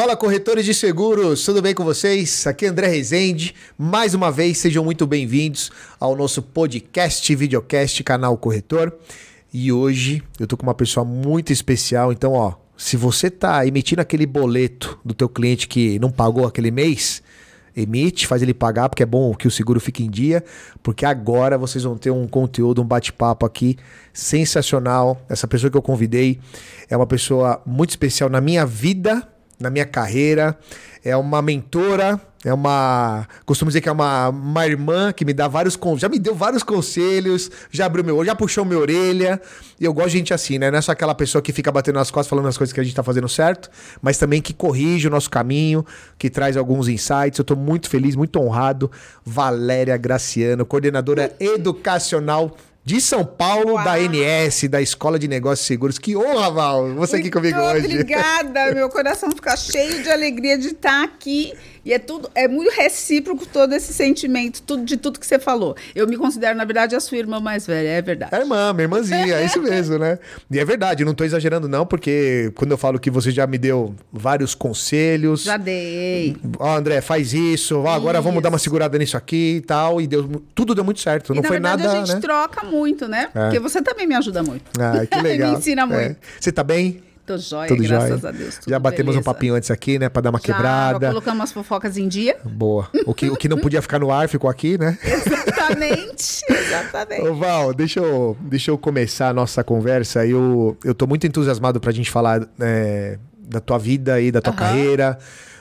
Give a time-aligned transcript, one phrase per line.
[0.00, 2.46] Fala corretores de seguros, tudo bem com vocês?
[2.46, 3.54] Aqui é André Rezende.
[3.76, 8.94] Mais uma vez, sejam muito bem-vindos ao nosso podcast, videocast, canal Corretor.
[9.52, 14.00] E hoje eu tô com uma pessoa muito especial, então ó, se você tá emitindo
[14.00, 17.22] aquele boleto do teu cliente que não pagou aquele mês,
[17.76, 20.42] emite, faz ele pagar, porque é bom que o seguro fique em dia,
[20.82, 23.76] porque agora vocês vão ter um conteúdo, um bate-papo aqui
[24.14, 25.20] sensacional.
[25.28, 26.40] Essa pessoa que eu convidei
[26.88, 29.28] é uma pessoa muito especial na minha vida
[29.60, 30.58] na minha carreira.
[31.04, 33.26] É uma mentora, é uma.
[33.46, 36.62] Costumo dizer que é uma, uma irmã que me dá vários Já me deu vários
[36.62, 39.40] conselhos, já abriu meu já puxou minha orelha.
[39.78, 40.70] E eu gosto de gente assim, né?
[40.70, 42.82] Não é só aquela pessoa que fica batendo nas costas falando as coisas que a
[42.82, 43.70] gente tá fazendo certo,
[44.02, 45.84] mas também que corrige o nosso caminho,
[46.18, 47.38] que traz alguns insights.
[47.38, 48.90] Eu tô muito feliz, muito honrado.
[49.24, 52.56] Valéria Graciano, coordenadora educacional
[52.90, 53.84] de São Paulo, Uau.
[53.84, 55.96] da ANS, da Escola de Negócios Seguros.
[55.96, 57.86] Que honra, Val, você Muito aqui comigo hoje.
[57.86, 61.52] Obrigada, meu coração fica cheio de alegria de estar aqui
[61.84, 65.74] e é tudo, é muito recíproco todo esse sentimento, tudo, de tudo que você falou.
[65.94, 68.34] Eu me considero, na verdade, a sua irmã mais velha, é verdade.
[68.34, 70.18] É irmã, minha irmãzinha, é isso mesmo, né?
[70.50, 73.56] E é verdade, não estou exagerando, não, porque quando eu falo que você já me
[73.56, 75.44] deu vários conselhos.
[75.44, 76.36] Já dei.
[76.58, 78.28] Ó, oh, André, faz isso, ó, agora isso.
[78.28, 80.00] vamos dar uma segurada nisso aqui e tal.
[80.00, 81.32] E deu, tudo deu muito certo.
[81.32, 82.02] E, não foi verdade, nada.
[82.02, 82.20] A gente né?
[82.20, 83.28] troca muito, né?
[83.34, 83.42] É.
[83.42, 84.64] Porque você também me ajuda muito.
[84.78, 85.52] Ah, que legal.
[85.52, 86.00] me ensina muito.
[86.00, 86.16] É.
[86.38, 87.02] Você tá bem?
[87.26, 88.58] Tô jóia, tudo graças a Deus.
[88.66, 89.20] Já batemos beleza.
[89.20, 90.08] um papinho antes aqui, né?
[90.08, 91.08] Pra dar uma Já, quebrada.
[91.08, 92.36] Colocamos umas fofocas em dia.
[92.44, 92.88] Boa.
[93.06, 94.98] O que, o que não podia ficar no ar ficou aqui, né?
[95.04, 96.42] Exatamente.
[96.48, 97.28] Exatamente.
[97.28, 100.26] Ô, Val, deixa eu, deixa eu começar a nossa conversa.
[100.26, 104.52] Eu, eu tô muito entusiasmado pra gente falar é, da tua vida e da tua
[104.52, 104.58] uhum.
[104.58, 105.16] carreira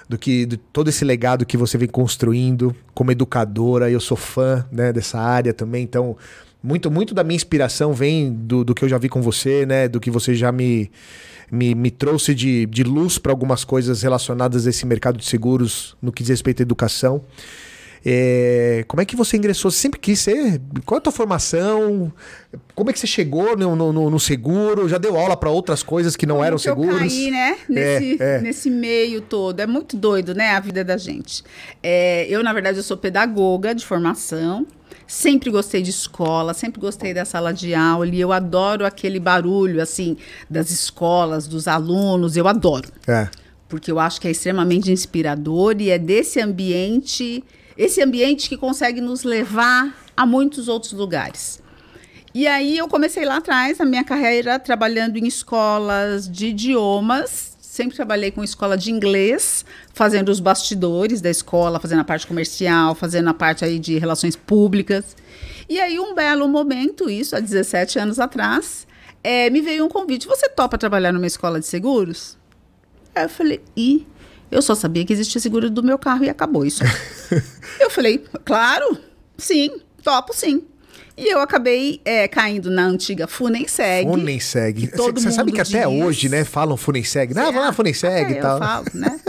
[0.10, 3.92] do que todo esse legado que você vem construindo como educadora.
[3.92, 6.18] Eu sou fã né, dessa área também, então
[6.62, 9.88] muito muito da minha inspiração vem do, do que eu já vi com você, né,
[9.88, 10.92] do que você já me
[11.52, 15.98] me, me trouxe de, de luz para algumas coisas relacionadas a esse mercado de seguros
[16.02, 17.24] no que diz respeito à educação.
[18.06, 19.70] É, como é que você ingressou?
[19.70, 20.62] Você sempre quis ser?
[20.86, 22.12] Qual é a tua formação?
[22.74, 24.88] Como é que você chegou no, no, no seguro?
[24.88, 26.94] Já deu aula para outras coisas que não Como eram que seguros?
[26.94, 27.58] Eu caí, né?
[27.68, 28.42] Nesse, é, é.
[28.42, 29.60] nesse meio todo.
[29.60, 30.52] É muito doido, né?
[30.52, 31.44] A vida da gente.
[31.84, 34.66] É, eu, na verdade, eu sou pedagoga de formação.
[35.10, 39.82] Sempre gostei de escola, sempre gostei da sala de aula e eu adoro aquele barulho,
[39.82, 40.16] assim,
[40.48, 42.88] das escolas, dos alunos, eu adoro.
[43.08, 43.28] É.
[43.68, 47.44] Porque eu acho que é extremamente inspirador e é desse ambiente,
[47.76, 51.60] esse ambiente que consegue nos levar a muitos outros lugares.
[52.32, 57.96] E aí eu comecei lá atrás a minha carreira trabalhando em escolas de idiomas sempre
[57.96, 59.64] trabalhei com escola de inglês,
[59.94, 64.36] fazendo os bastidores da escola, fazendo a parte comercial, fazendo a parte aí de relações
[64.36, 65.16] públicas.
[65.70, 68.86] E aí, um belo momento, isso há 17 anos atrás,
[69.24, 72.38] é, me veio um convite: você topa trabalhar numa escola de seguros?
[73.16, 74.06] Aí eu falei, e
[74.52, 76.84] eu só sabia que existia seguro do meu carro e acabou isso.
[77.80, 78.98] eu falei, claro,
[79.38, 80.68] sim, topo sim.
[81.20, 84.10] E eu acabei é, caindo na antiga Funenseg.
[84.10, 84.90] Funenseg.
[84.96, 86.02] Você sabe que até diz.
[86.02, 87.34] hoje, né, falam Funenseg.
[87.34, 88.54] Não, vamos lá, Funenseg é, e tal.
[88.54, 89.20] Eu falo, né?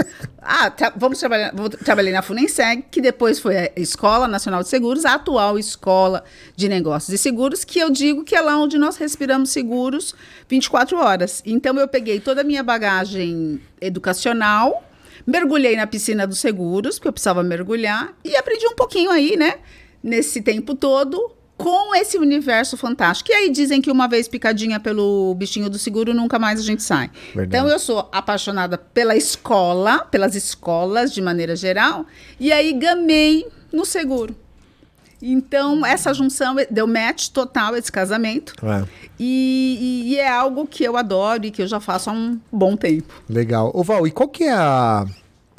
[0.41, 1.53] ah, tra vamos trabalhar.
[1.53, 6.23] Vou, trabalhei na Funenseg, que depois foi a Escola Nacional de Seguros, a atual Escola
[6.55, 10.15] de Negócios e Seguros, que eu digo que é lá onde nós respiramos seguros
[10.49, 11.43] 24 horas.
[11.45, 14.84] Então eu peguei toda a minha bagagem educacional,
[15.27, 19.55] mergulhei na piscina dos seguros, porque eu precisava mergulhar, e aprendi um pouquinho aí, né?
[20.01, 23.31] Nesse tempo todo, com esse universo fantástico.
[23.31, 26.82] E aí dizem que uma vez picadinha pelo bichinho do seguro, nunca mais a gente
[26.82, 27.10] sai.
[27.34, 27.48] Verdade.
[27.48, 32.06] Então eu sou apaixonada pela escola, pelas escolas de maneira geral,
[32.38, 34.34] e aí gamei no seguro.
[35.22, 38.54] Então, essa junção deu match total esse casamento.
[38.65, 38.88] É.
[39.19, 42.41] E, e, e, é algo que eu adoro e que eu já faço há um
[42.50, 43.12] bom tempo.
[43.28, 43.71] Legal.
[43.75, 45.04] Ô Val, e qual que é a.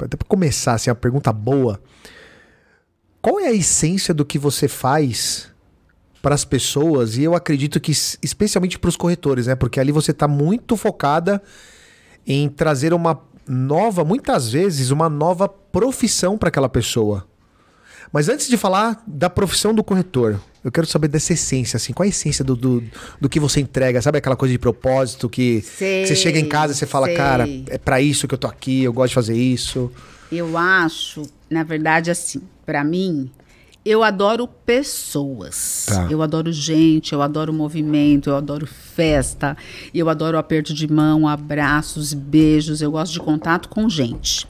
[0.00, 1.80] Até para começar, assim, a pergunta boa.
[3.20, 5.51] Qual é a essência do que você faz
[6.22, 9.56] para as pessoas e eu acredito que especialmente para os corretores, né?
[9.56, 11.42] Porque ali você está muito focada
[12.24, 17.26] em trazer uma nova, muitas vezes uma nova profissão para aquela pessoa.
[18.12, 22.04] Mas antes de falar da profissão do corretor, eu quero saber dessa essência, assim, qual
[22.04, 22.84] é a essência do, do,
[23.20, 24.00] do que você entrega?
[24.00, 27.16] Sabe aquela coisa de propósito que sei, você chega em casa e você fala, sei.
[27.16, 29.90] cara, é para isso que eu tô aqui, eu gosto de fazer isso.
[30.30, 33.30] Eu acho, na verdade, assim, para mim,
[33.84, 35.86] eu adoro pessoas.
[35.88, 36.08] Tá.
[36.10, 39.56] Eu adoro gente, eu adoro movimento, eu adoro festa,
[39.92, 42.80] eu adoro aperto de mão, abraços, beijos.
[42.80, 44.46] Eu gosto de contato com gente.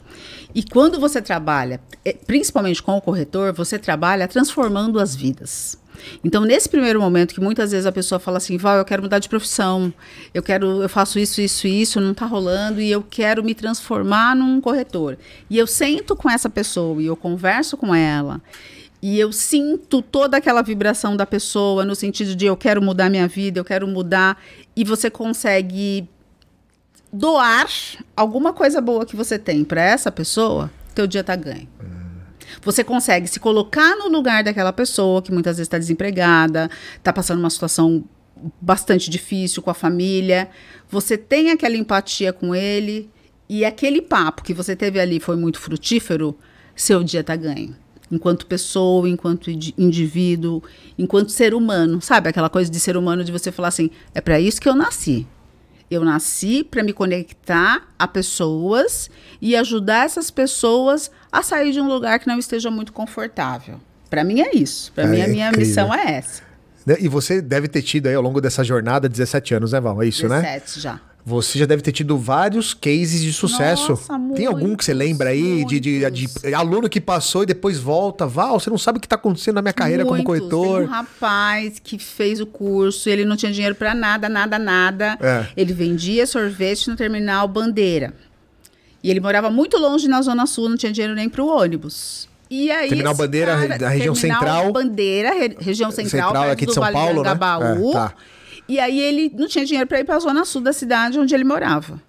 [0.55, 5.81] E quando você trabalha, é, principalmente com o corretor, você trabalha transformando as vidas.
[6.23, 9.19] Então, nesse primeiro momento, que muitas vezes a pessoa fala assim, Val, eu quero mudar
[9.19, 9.93] de profissão,
[10.33, 14.35] eu quero, eu faço isso, isso, isso, não está rolando, e eu quero me transformar
[14.35, 15.17] num corretor.
[15.49, 18.41] E eu sento com essa pessoa e eu converso com ela.
[19.03, 23.27] E eu sinto toda aquela vibração da pessoa no sentido de eu quero mudar minha
[23.27, 24.41] vida, eu quero mudar,
[24.73, 26.07] e você consegue
[27.11, 27.67] doar
[28.15, 31.67] alguma coisa boa que você tem para essa pessoa, teu dia tá ganho.
[32.61, 37.39] Você consegue se colocar no lugar daquela pessoa que muitas vezes está desempregada, está passando
[37.39, 38.05] uma situação
[38.61, 40.49] bastante difícil com a família.
[40.89, 43.09] Você tem aquela empatia com ele
[43.49, 46.39] e aquele papo que você teve ali foi muito frutífero,
[46.73, 47.82] seu dia está ganho.
[48.11, 50.61] Enquanto pessoa, enquanto indivíduo,
[50.97, 52.01] enquanto ser humano.
[52.01, 54.75] Sabe aquela coisa de ser humano de você falar assim: é para isso que eu
[54.75, 55.25] nasci.
[55.89, 59.09] Eu nasci para me conectar a pessoas
[59.41, 63.79] e ajudar essas pessoas a sair de um lugar que não esteja muito confortável.
[64.09, 64.91] Para mim é isso.
[64.93, 65.67] Para é mim, a minha incrível.
[65.67, 66.43] missão é essa.
[66.85, 70.01] Né, e você deve ter tido aí ao longo dessa jornada 17 anos, né, Val?
[70.01, 70.59] É isso, 17 né?
[70.59, 71.12] 17 já.
[71.25, 73.91] Você já deve ter tido vários cases de sucesso.
[73.91, 77.45] Nossa, muitos, Tem algum que você lembra aí de, de, de, aluno que passou e
[77.45, 78.27] depois volta?
[78.27, 80.25] Val, você não sabe o que está acontecendo na minha carreira muitos.
[80.25, 80.79] como corretor.
[80.79, 85.17] Tem um rapaz que fez o curso, ele não tinha dinheiro para nada, nada, nada.
[85.21, 85.47] É.
[85.55, 88.13] Ele vendia sorvete no terminal Bandeira.
[89.01, 92.27] E ele morava muito longe na Zona Sul, não tinha dinheiro nem para o ônibus.
[92.49, 94.73] E aí, terminal Bandeira, cara, da região central.
[94.73, 97.31] Bandeira, re, região central, central aqui de São vale Paulo, né?
[97.31, 98.13] É, tá.
[98.67, 101.33] E aí ele não tinha dinheiro para ir para a zona sul da cidade onde
[101.33, 102.01] ele morava.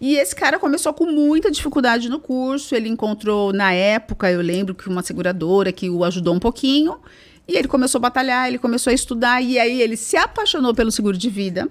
[0.00, 2.74] E esse cara começou com muita dificuldade no curso.
[2.74, 6.98] Ele encontrou, na época, eu lembro que uma seguradora que o ajudou um pouquinho.
[7.46, 9.40] E ele começou a batalhar, ele começou a estudar.
[9.40, 11.68] E aí ele se apaixonou pelo seguro de vida.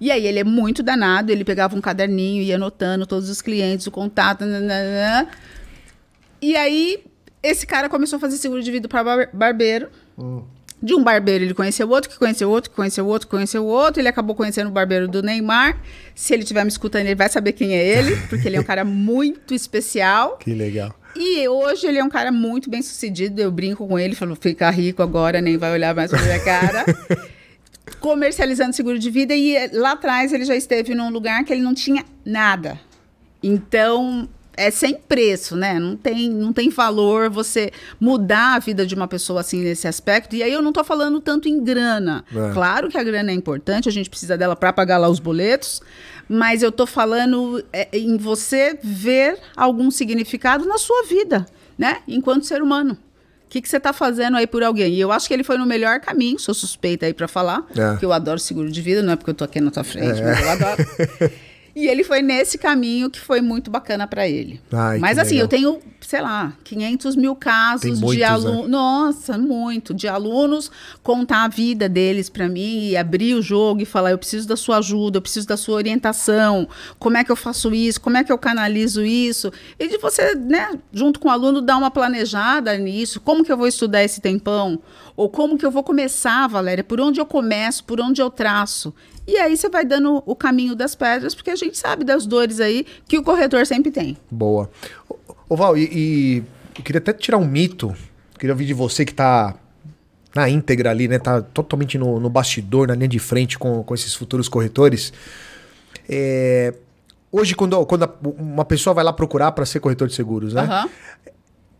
[0.00, 1.32] E aí ele é muito danado.
[1.32, 4.44] Ele pegava um caderninho, ia anotando todos os clientes, o contato.
[4.44, 5.28] Nanana.
[6.40, 7.02] E aí
[7.42, 9.88] esse cara começou a fazer seguro de vida para barbeiro.
[10.16, 10.44] Hum.
[10.80, 14.00] De um barbeiro ele conheceu outro, que conheceu outro, que conheceu outro, que conheceu outro.
[14.00, 15.80] Ele acabou conhecendo o barbeiro do Neymar.
[16.14, 18.64] Se ele estiver me escutando, ele vai saber quem é ele, porque ele é um
[18.64, 20.36] cara muito especial.
[20.38, 20.94] Que legal.
[21.16, 23.40] E hoje ele é um cara muito bem sucedido.
[23.40, 26.84] Eu brinco com ele, falo, fica rico agora, nem vai olhar mais pra minha cara.
[27.98, 29.34] Comercializando seguro de vida.
[29.34, 32.78] E lá atrás ele já esteve num lugar que ele não tinha nada.
[33.42, 34.28] Então,
[34.58, 35.78] é sem preço, né?
[35.78, 37.70] Não tem, não tem valor você
[38.00, 40.34] mudar a vida de uma pessoa assim nesse aspecto.
[40.34, 42.24] E aí eu não estou falando tanto em grana.
[42.34, 42.52] É.
[42.52, 45.80] Claro que a grana é importante, a gente precisa dela para pagar lá os boletos,
[46.28, 51.46] mas eu estou falando é, em você ver algum significado na sua vida,
[51.78, 51.98] né?
[52.08, 52.98] Enquanto ser humano.
[53.46, 54.92] O que, que você está fazendo aí por alguém?
[54.92, 57.96] E eu acho que ele foi no melhor caminho, sou suspeita aí para falar, é.
[57.96, 60.20] que eu adoro seguro de vida, não é porque eu tô aqui na tua frente,
[60.20, 60.24] é.
[60.24, 60.76] mas eu adoro.
[61.78, 64.60] E ele foi nesse caminho que foi muito bacana para ele.
[64.72, 65.44] Ai, Mas assim, legal.
[65.44, 68.62] eu tenho, sei lá, 500 mil casos muitos, de alunos.
[68.62, 68.68] Né?
[68.68, 69.94] Nossa, muito.
[69.94, 70.72] De alunos
[71.04, 74.56] contar a vida deles para mim e abrir o jogo e falar: eu preciso da
[74.56, 76.68] sua ajuda, eu preciso da sua orientação.
[76.98, 78.00] Como é que eu faço isso?
[78.00, 79.52] Como é que eu canalizo isso?
[79.78, 83.20] E de você, né, junto com o aluno, dar uma planejada nisso.
[83.20, 84.80] Como que eu vou estudar esse tempão?
[85.16, 86.82] Ou como que eu vou começar, Valéria?
[86.82, 87.84] Por onde eu começo?
[87.84, 88.92] Por onde eu traço?
[89.28, 92.60] E aí você vai dando o caminho das pedras, porque a gente sabe das dores
[92.60, 94.16] aí que o corretor sempre tem.
[94.30, 94.70] Boa.
[95.46, 96.36] Ô Val, e, e
[96.74, 97.94] eu queria até tirar um mito.
[98.38, 99.54] Queria ouvir de você que está
[100.34, 101.18] na íntegra ali, né?
[101.18, 105.12] Tá totalmente no, no, bastidor, na linha de frente com, com esses futuros corretores.
[106.08, 106.72] É,
[107.30, 110.62] hoje, quando, quando a, uma pessoa vai lá procurar para ser corretor de seguros, né?
[110.62, 110.90] Uhum.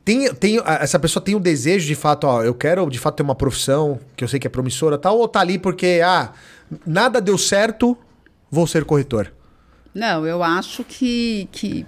[0.09, 3.23] Tem, tem, essa pessoa tem o desejo de fato, ó, eu quero de fato ter
[3.23, 6.33] uma profissão que eu sei que é promissora tal, ou tá ali porque, ah,
[6.87, 7.95] nada deu certo,
[8.50, 9.31] vou ser corretor?
[9.95, 11.85] Não, eu acho que, que,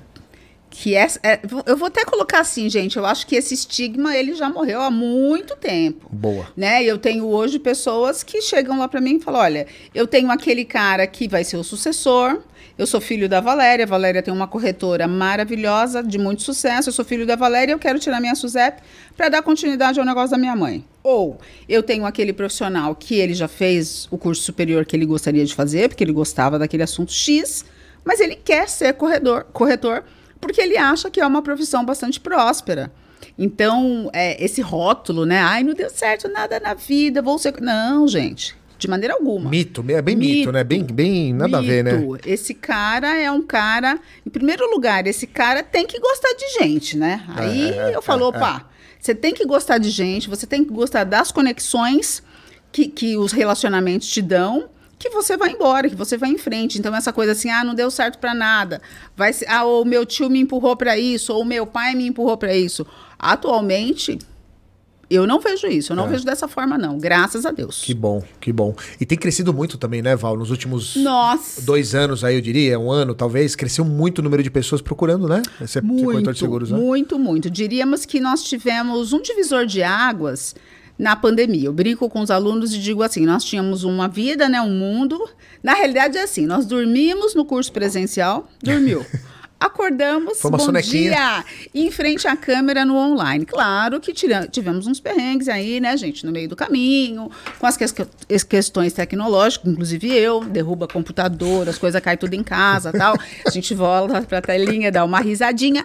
[0.69, 4.35] que é, é, eu vou até colocar assim, gente, eu acho que esse estigma ele
[4.35, 6.07] já morreu há muito tempo.
[6.13, 6.47] Boa.
[6.55, 6.85] Né?
[6.85, 10.67] Eu tenho hoje pessoas que chegam lá para mim e falam, olha, eu tenho aquele
[10.67, 12.43] cara que vai ser o sucessor,
[12.81, 13.85] eu sou filho da Valéria.
[13.85, 16.89] A Valéria tem uma corretora maravilhosa, de muito sucesso.
[16.89, 18.81] Eu sou filho da Valéria eu quero tirar minha SUSEP
[19.15, 20.83] para dar continuidade ao negócio da minha mãe.
[21.03, 25.45] Ou eu tenho aquele profissional que ele já fez o curso superior que ele gostaria
[25.45, 27.67] de fazer, porque ele gostava daquele assunto X,
[28.03, 30.03] mas ele quer ser corredor, corretor
[30.41, 32.91] porque ele acha que é uma profissão bastante próspera.
[33.39, 35.39] Então, é, esse rótulo, né?
[35.39, 37.61] Ai, não deu certo nada na vida, vou ser.
[37.61, 38.59] Não, gente.
[38.81, 39.51] De maneira alguma.
[39.51, 40.65] Mito, é bem mito, mito né?
[40.65, 41.59] Bem, bem nada mito.
[41.59, 42.03] a ver, né?
[42.25, 44.01] Esse cara é um cara.
[44.27, 47.23] Em primeiro lugar, esse cara tem que gostar de gente, né?
[47.29, 50.65] Aí é, é, eu falo, é, opa, você tem que gostar de gente, você tem
[50.65, 52.23] que gostar das conexões
[52.73, 56.79] que, que os relacionamentos te dão que você vai embora, que você vai em frente.
[56.79, 58.83] Então, essa coisa assim, ah, não deu certo para nada.
[59.17, 62.37] Vai ah, o meu tio me empurrou para isso, ou o meu pai me empurrou
[62.37, 62.87] para isso.
[63.19, 64.19] Atualmente,
[65.11, 66.11] Eu não vejo isso, eu não é.
[66.11, 66.97] vejo dessa forma, não.
[66.97, 67.83] Graças a Deus.
[67.83, 68.77] Que bom, que bom.
[69.01, 70.37] E tem crescido muito também, né, Val?
[70.37, 71.61] Nos últimos Nossa.
[71.63, 75.27] dois anos aí, eu diria, um ano talvez, cresceu muito o número de pessoas procurando,
[75.27, 75.43] né?
[75.61, 76.79] Esse muito, de seguros, né?
[76.79, 77.51] Muito, muito.
[77.51, 80.55] Diríamos que nós tivemos um divisor de águas
[80.97, 81.67] na pandemia.
[81.67, 85.29] Eu brinco com os alunos e digo assim: nós tínhamos uma vida, né, um mundo.
[85.63, 89.05] Na realidade é assim: nós dormimos no curso presencial, dormiu.
[89.61, 91.11] Acordamos, Foi uma bom sonequinha.
[91.11, 93.45] dia, em frente à câmera no online.
[93.45, 97.85] Claro que tivemos uns perrengues aí, né, gente, no meio do caminho, com as, que
[97.85, 103.15] as questões tecnológicas, inclusive eu, derruba computador, as coisas caem tudo em casa tal.
[103.47, 105.85] A gente volta para a telinha, dá uma risadinha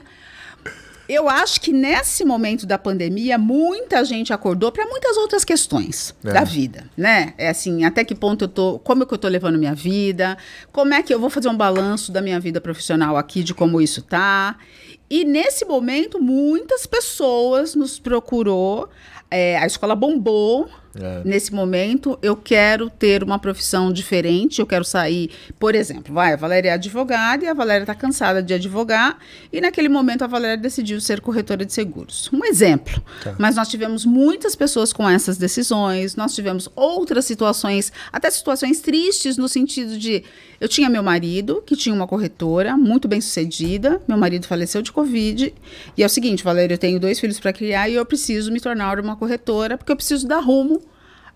[1.07, 6.31] eu acho que nesse momento da pandemia, muita gente acordou para muitas outras questões é.
[6.33, 7.33] da vida, né?
[7.37, 10.37] É assim, até que ponto eu tô, como é que eu tô levando minha vida,
[10.71, 13.79] como é que eu vou fazer um balanço da minha vida profissional aqui, de como
[13.79, 14.57] isso tá.
[15.09, 18.89] E nesse momento, muitas pessoas nos procurou,
[19.29, 20.67] é, a escola bombou,
[20.99, 21.21] é.
[21.25, 25.29] Nesse momento, eu quero ter uma profissão diferente, eu quero sair.
[25.59, 29.17] Por exemplo, vai, a Valéria é advogada e a Valéria está cansada de advogar,
[29.51, 32.29] e naquele momento a Valéria decidiu ser corretora de seguros.
[32.31, 33.01] Um exemplo.
[33.23, 33.35] Tá.
[33.37, 39.37] Mas nós tivemos muitas pessoas com essas decisões, nós tivemos outras situações, até situações tristes,
[39.37, 40.23] no sentido de
[40.59, 44.91] eu tinha meu marido, que tinha uma corretora muito bem sucedida, meu marido faleceu de
[44.91, 45.53] Covid,
[45.97, 48.59] e é o seguinte, Valéria, eu tenho dois filhos para criar e eu preciso me
[48.59, 50.81] tornar uma corretora, porque eu preciso dar rumo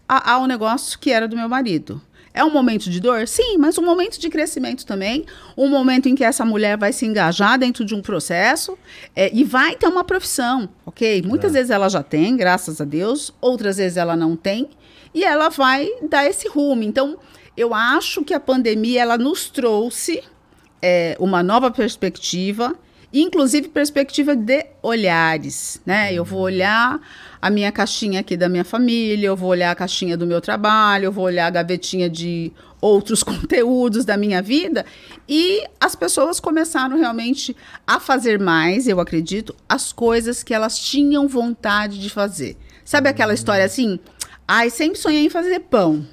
[0.07, 2.01] ao negócio que era do meu marido.
[2.33, 3.27] É um momento de dor?
[3.27, 5.25] Sim, mas um momento de crescimento também.
[5.57, 8.77] Um momento em que essa mulher vai se engajar dentro de um processo
[9.15, 11.23] é, e vai ter uma profissão, ok?
[11.23, 11.53] Muitas é.
[11.55, 14.69] vezes ela já tem, graças a Deus, outras vezes ela não tem,
[15.13, 16.83] e ela vai dar esse rumo.
[16.83, 17.17] Então,
[17.59, 20.23] eu acho que a pandemia ela nos trouxe
[20.81, 22.73] é, uma nova perspectiva
[23.11, 26.13] inclusive perspectiva de olhares, né?
[26.13, 27.01] Eu vou olhar
[27.41, 31.05] a minha caixinha aqui da minha família, eu vou olhar a caixinha do meu trabalho,
[31.05, 34.85] eu vou olhar a gavetinha de outros conteúdos da minha vida
[35.27, 41.27] e as pessoas começaram realmente a fazer mais, eu acredito, as coisas que elas tinham
[41.27, 42.55] vontade de fazer.
[42.85, 43.99] Sabe aquela história assim?
[44.47, 46.05] Ai, sempre sonhei em fazer pão.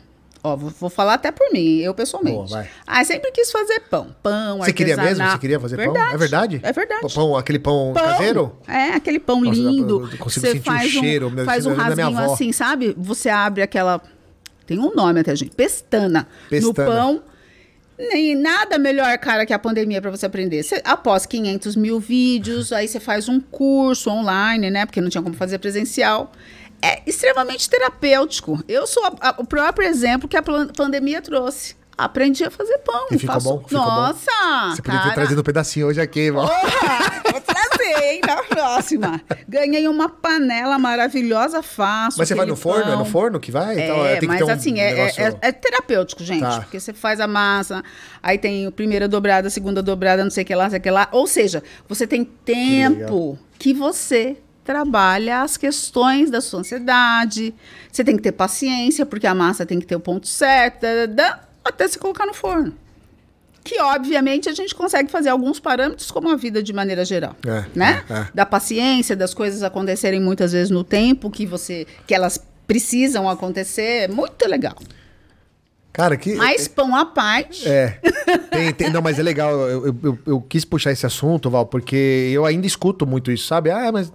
[0.43, 2.51] Ó, vou, vou, falar até por mim, eu pessoalmente.
[2.51, 4.15] Boa, ah, sempre quis fazer pão.
[4.23, 5.25] Pão, Você queria mesmo?
[5.25, 6.15] Você queria fazer verdade, pão?
[6.15, 6.61] É verdade?
[6.63, 7.15] É verdade.
[7.15, 8.57] Pão, aquele pão, pão caseiro?
[8.67, 10.09] É, aquele pão Nossa, lindo.
[10.13, 11.29] Eu consigo você faz o cheiro.
[11.29, 12.95] Um, faz um rasguinho assim, sabe?
[12.97, 14.01] Você abre aquela...
[14.67, 15.55] Tem um nome até, gente.
[15.55, 16.29] Pestana.
[16.49, 16.69] Pestana.
[16.69, 17.23] No pão...
[17.99, 20.63] Nem nada melhor, cara, que a pandemia para você aprender.
[20.63, 24.85] Você, após 500 mil vídeos, aí você faz um curso online, né?
[24.85, 26.31] Porque não tinha como fazer presencial
[26.83, 28.63] é extremamente terapêutico.
[28.69, 31.77] Eu sou a, a, o próprio exemplo que a pandemia trouxe.
[31.99, 33.07] Aprendi a fazer pão.
[33.11, 33.49] E ficou faço...
[33.49, 33.63] bom?
[33.67, 34.31] Ficou Nossa!
[34.31, 34.75] Bom.
[34.75, 36.47] Você podia ter trazido um pedacinho hoje aqui, irmão.
[36.47, 38.21] vou trazer, hein?
[38.27, 39.21] Na próxima.
[39.49, 42.19] Ganhei uma panela maravilhosa, faço.
[42.19, 42.85] Mas você vai no forno?
[42.85, 42.93] Pão.
[42.93, 43.79] É no forno que vai?
[43.79, 45.23] É, então, mas um assim, é, negócio...
[45.23, 46.43] é, é, terapêutico, gente.
[46.43, 46.61] Tá.
[46.61, 47.83] Porque você faz a massa,
[48.23, 50.79] aí tem a primeira dobrada, a segunda dobrada, não sei o que lá, não sei
[50.79, 51.09] o que lá.
[51.13, 57.55] Ou seja, você tem tempo que, que você trabalha as questões da sua ansiedade.
[57.91, 60.85] Você tem que ter paciência, porque a massa tem que ter o ponto certo,
[61.65, 62.75] até se colocar no forno.
[63.63, 67.35] Que, obviamente, a gente consegue fazer alguns parâmetros como a vida de maneira geral.
[67.47, 68.05] É, né?
[68.09, 68.29] É, é.
[68.35, 74.09] Da paciência, das coisas acontecerem muitas vezes no tempo que você que elas precisam acontecer.
[74.09, 74.77] Muito legal.
[75.97, 76.35] Cara, que.
[76.35, 77.67] Mais pão à parte.
[77.67, 77.99] É.
[78.51, 79.51] Tem, tem, não, mas é legal.
[79.51, 83.71] Eu, eu, eu, quis puxar esse assunto, Val, porque eu ainda escuto muito isso, sabe?
[83.71, 84.13] Ah, mas.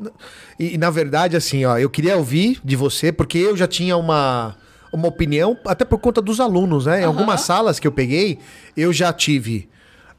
[0.59, 4.55] E, na verdade, assim, ó, eu queria ouvir de você, porque eu já tinha uma,
[4.93, 6.99] uma opinião, até por conta dos alunos, né?
[6.99, 7.07] Em uhum.
[7.07, 8.37] algumas salas que eu peguei,
[8.77, 9.67] eu já tive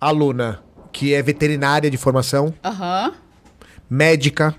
[0.00, 3.12] aluna que é veterinária de formação, uhum.
[3.88, 4.52] médica,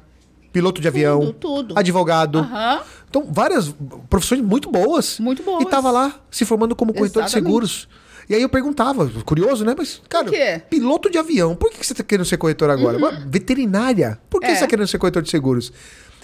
[0.54, 1.78] piloto de avião, tudo, tudo.
[1.78, 2.40] advogado.
[2.40, 2.80] Uhum.
[3.14, 3.72] Então, várias
[4.10, 5.20] profissões muito boas.
[5.20, 5.62] Muito boas.
[5.62, 7.44] E tava lá se formando como corretor Exatamente.
[7.44, 7.88] de seguros.
[8.28, 9.76] E aí eu perguntava, curioso, né?
[9.78, 10.32] Mas, cara,
[10.68, 12.98] piloto de avião, por que você tá querendo ser corretor agora?
[12.98, 13.30] Uhum.
[13.30, 14.56] Veterinária, por que é.
[14.56, 15.72] você tá querendo ser corretor de seguros?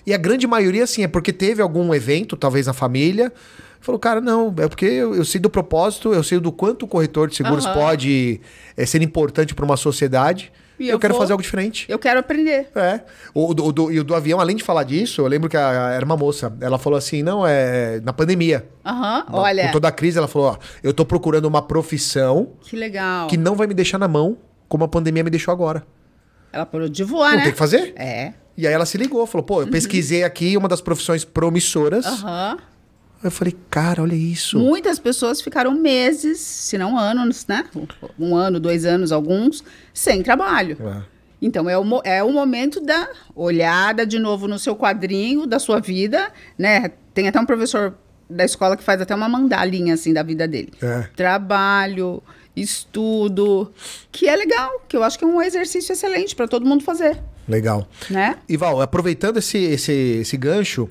[0.03, 3.31] E a grande maioria, assim, é porque teve algum evento, talvez na família.
[3.79, 6.87] Falou, cara, não, é porque eu, eu sei do propósito, eu sei do quanto o
[6.87, 7.73] corretor de seguros uhum.
[7.73, 8.41] pode
[8.75, 10.51] é, ser importante para uma sociedade.
[10.79, 11.85] E eu, eu quero vou, fazer algo diferente.
[11.89, 12.69] Eu quero aprender.
[12.75, 13.01] É.
[13.33, 15.91] O, do, do, e o do avião, além de falar disso, eu lembro que a,
[15.91, 16.53] era uma moça.
[16.61, 18.67] Ela falou assim: não, é na pandemia.
[18.85, 19.65] Aham, uhum, olha.
[19.65, 22.53] Com toda a crise, ela falou: ó, eu tô procurando uma profissão.
[22.61, 23.27] Que legal.
[23.27, 25.85] Que não vai me deixar na mão como a pandemia me deixou agora.
[26.51, 27.43] Ela parou de voar, não né?
[27.43, 27.93] tem que fazer?
[27.95, 28.33] É.
[28.57, 29.71] E aí ela se ligou, falou: pô, eu uhum.
[29.71, 32.05] pesquisei aqui uma das profissões promissoras.
[32.05, 32.57] Aham.
[32.59, 32.69] Uhum.
[33.23, 34.57] Eu falei, cara, olha isso.
[34.57, 37.65] Muitas pessoas ficaram meses, se não anos, né?
[38.17, 40.77] Um ano, dois anos, alguns, sem trabalho.
[40.79, 41.03] É.
[41.41, 45.79] Então, é o, é o momento da olhada de novo no seu quadrinho da sua
[45.79, 46.91] vida, né?
[47.13, 47.93] Tem até um professor
[48.29, 50.71] da escola que faz até uma mandalinha, assim, da vida dele.
[50.81, 51.09] É.
[51.15, 52.21] Trabalho,
[52.55, 53.71] estudo,
[54.11, 57.19] que é legal, que eu acho que é um exercício excelente para todo mundo fazer.
[57.47, 57.87] Legal.
[58.09, 58.35] Né?
[58.47, 60.89] E Val, aproveitando esse, esse, esse gancho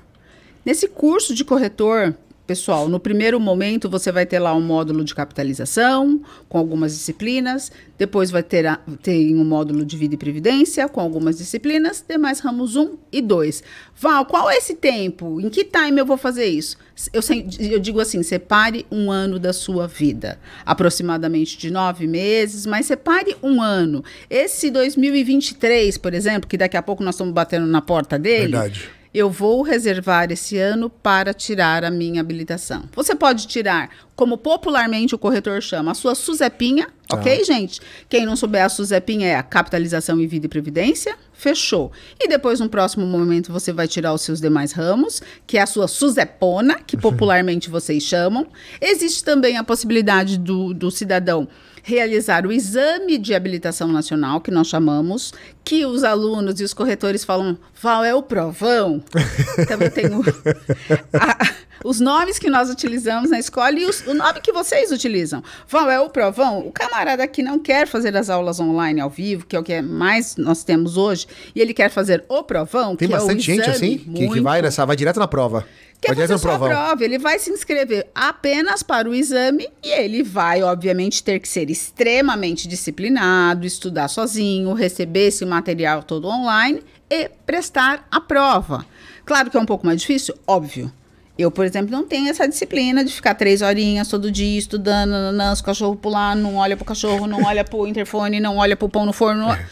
[0.65, 2.17] Nesse curso de corretor,
[2.51, 7.71] Pessoal, no primeiro momento você vai ter lá um módulo de capitalização com algumas disciplinas,
[7.97, 12.41] depois vai ter, a, ter um módulo de vida e previdência com algumas disciplinas, demais
[12.41, 13.63] ramos 1 e 2.
[13.95, 15.39] Val, qual é esse tempo?
[15.39, 16.75] Em que time eu vou fazer isso?
[17.13, 17.21] Eu,
[17.69, 23.33] eu digo assim, separe um ano da sua vida, aproximadamente de nove meses, mas separe
[23.41, 24.03] um ano.
[24.29, 28.51] Esse 2023, por exemplo, que daqui a pouco nós estamos batendo na porta dele.
[28.51, 32.83] Verdade eu vou reservar esse ano para tirar a minha habilitação.
[32.95, 37.17] Você pode tirar, como popularmente o corretor chama, a sua SUSEPinha, tá.
[37.17, 37.81] ok, gente?
[38.07, 41.91] Quem não souber a SUSEPinha é a capitalização em vida e previdência, fechou.
[42.19, 45.67] E depois, no próximo momento, você vai tirar os seus demais ramos, que é a
[45.67, 48.47] sua SUSEPONA, que popularmente vocês chamam.
[48.79, 51.49] Existe também a possibilidade do, do cidadão
[51.83, 57.23] realizar o exame de habilitação nacional, que nós chamamos, que os alunos e os corretores
[57.23, 59.03] falam, Val, é o provão?
[59.69, 60.21] eu tenho
[61.13, 61.37] a,
[61.83, 65.43] os nomes que nós utilizamos na escola e os, o nome que vocês utilizam.
[65.67, 66.59] Val, é o provão?
[66.59, 69.81] O camarada que não quer fazer as aulas online ao vivo, que é o que
[69.81, 73.69] mais nós temos hoje, e ele quer fazer o provão, Tem que bastante é gente
[73.69, 75.65] assim, que, que, vai nessa, vai direto na prova.
[76.01, 80.63] Quer fazer sua prova, ele vai se inscrever apenas para o exame e ele vai,
[80.63, 88.07] obviamente, ter que ser extremamente disciplinado, estudar sozinho, receber esse material todo online e prestar
[88.09, 88.85] a prova.
[89.25, 90.91] Claro que é um pouco mais difícil, óbvio.
[91.37, 95.51] Eu, por exemplo, não tenho essa disciplina de ficar três horinhas todo dia estudando, nananã,
[95.51, 99.05] os cachorros pular, não olha pro cachorro, não olha pro interfone, não olha pro pão
[99.05, 99.51] no forno.
[99.51, 99.65] É.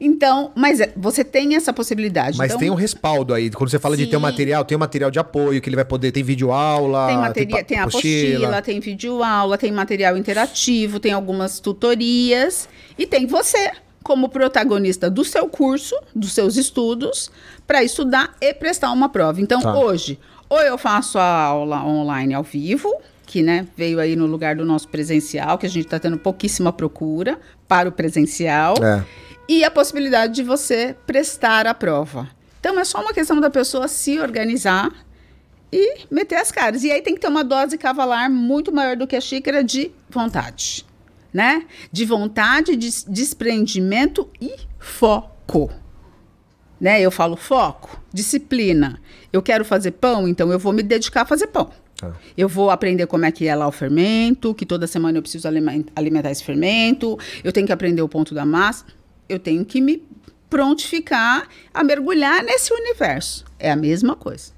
[0.00, 2.38] Então, mas é, você tem essa possibilidade.
[2.38, 3.50] Mas então, tem um respaldo aí.
[3.50, 4.04] Quando você fala sim.
[4.04, 6.12] de ter um material, tem um material de apoio que ele vai poder.
[6.12, 7.08] Tem vídeo aula.
[7.08, 12.68] Tem, materia, tem, tem apostila, tem vídeo aula, tem material interativo, tem algumas tutorias.
[12.96, 13.72] E tem você,
[14.08, 17.30] como protagonista do seu curso, dos seus estudos,
[17.64, 19.40] para estudar e prestar uma prova.
[19.40, 19.78] Então, tá.
[19.78, 20.18] hoje,
[20.48, 22.92] ou eu faço a aula online ao vivo,
[23.24, 26.72] que né, veio aí no lugar do nosso presencial, que a gente está tendo pouquíssima
[26.72, 28.74] procura para o presencial.
[28.82, 29.04] É
[29.48, 32.28] e a possibilidade de você prestar a prova.
[32.60, 34.92] Então é só uma questão da pessoa se organizar
[35.72, 36.84] e meter as caras.
[36.84, 39.90] E aí tem que ter uma dose cavalar muito maior do que a xícara de
[40.10, 40.84] vontade,
[41.32, 41.64] né?
[41.90, 45.70] De vontade, de desprendimento e foco.
[46.80, 47.00] Né?
[47.00, 49.00] Eu falo foco, disciplina.
[49.32, 51.70] Eu quero fazer pão, então eu vou me dedicar a fazer pão.
[51.96, 52.14] Tá.
[52.36, 55.48] Eu vou aprender como é que é lá o fermento, que toda semana eu preciso
[55.48, 57.18] alimentar esse fermento.
[57.42, 58.84] Eu tenho que aprender o ponto da massa
[59.28, 60.02] eu tenho que me
[60.48, 63.44] prontificar a mergulhar nesse universo.
[63.58, 64.52] É a mesma coisa.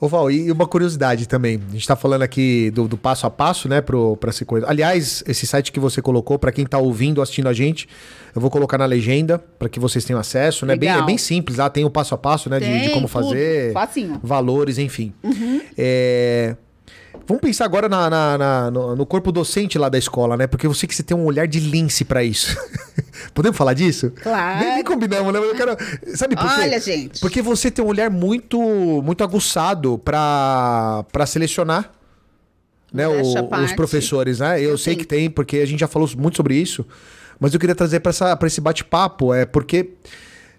[0.00, 1.56] Ô Val, e uma curiosidade também.
[1.68, 4.66] A gente está falando aqui do, do, passo a passo, né, para essa coisa.
[4.66, 7.86] Aliás, esse site que você colocou, para quem está ouvindo, assistindo a gente,
[8.34, 10.74] eu vou colocar na legenda para que vocês tenham acesso, né?
[10.74, 13.74] Bem, é bem simples lá, tem o passo a passo, né, de, de, como fazer,
[13.74, 14.18] Facinho.
[14.22, 15.12] valores, enfim.
[15.22, 15.60] Uhum.
[15.76, 16.56] É...
[17.26, 20.46] Vamos pensar agora na, na, na no, no, corpo docente lá da escola, né?
[20.46, 22.56] Porque eu sei que você tem um olhar de lince para isso.
[23.34, 24.12] Podemos falar disso?
[24.22, 24.64] Claro.
[24.64, 25.38] Nem, nem combinamos, né?
[25.38, 25.76] Eu quero.
[26.14, 26.60] Sabe por quê?
[26.60, 27.20] Olha, gente.
[27.20, 28.58] Porque você tem um olhar muito,
[29.02, 31.92] muito aguçado para selecionar
[32.92, 33.20] né, o,
[33.64, 34.60] os professores, né?
[34.60, 36.84] Eu, eu sei que tem, porque a gente já falou muito sobre isso.
[37.38, 39.90] Mas eu queria trazer para esse bate-papo, é porque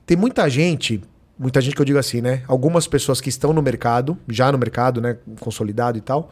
[0.06, 1.02] tem muita gente,
[1.42, 2.44] muita gente que eu digo assim, né?
[2.48, 5.18] Algumas pessoas que estão no mercado, já no mercado, né?
[5.40, 6.30] Consolidado e tal.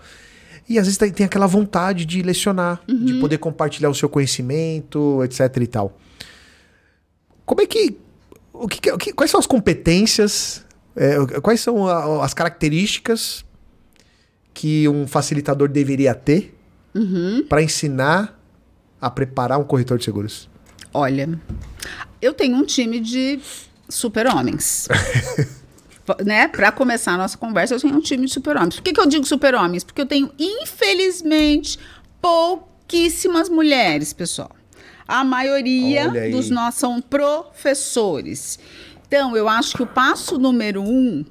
[0.67, 3.05] E às vezes tem aquela vontade de lecionar, uhum.
[3.05, 5.97] de poder compartilhar o seu conhecimento, etc e tal.
[7.43, 7.97] Como é que.
[8.53, 13.45] O que, o que quais são as competências É, quais são a, as características
[14.53, 16.53] que um facilitador deveria ter
[16.93, 17.45] uhum.
[17.47, 18.37] para ensinar
[18.99, 20.49] a preparar um corretor de seguros?
[20.93, 21.39] Olha,
[22.21, 23.39] eu tenho um time de
[23.89, 24.87] super-homens.
[26.25, 26.47] né?
[26.47, 28.75] Para começar a nossa conversa, eu tenho um time de super-homens.
[28.75, 29.83] Por que, que eu digo super-homens?
[29.83, 31.79] Porque eu tenho, infelizmente,
[32.21, 34.51] pouquíssimas mulheres, pessoal.
[35.07, 38.59] A maioria dos nós são professores.
[39.07, 41.25] Então, eu acho que o passo número um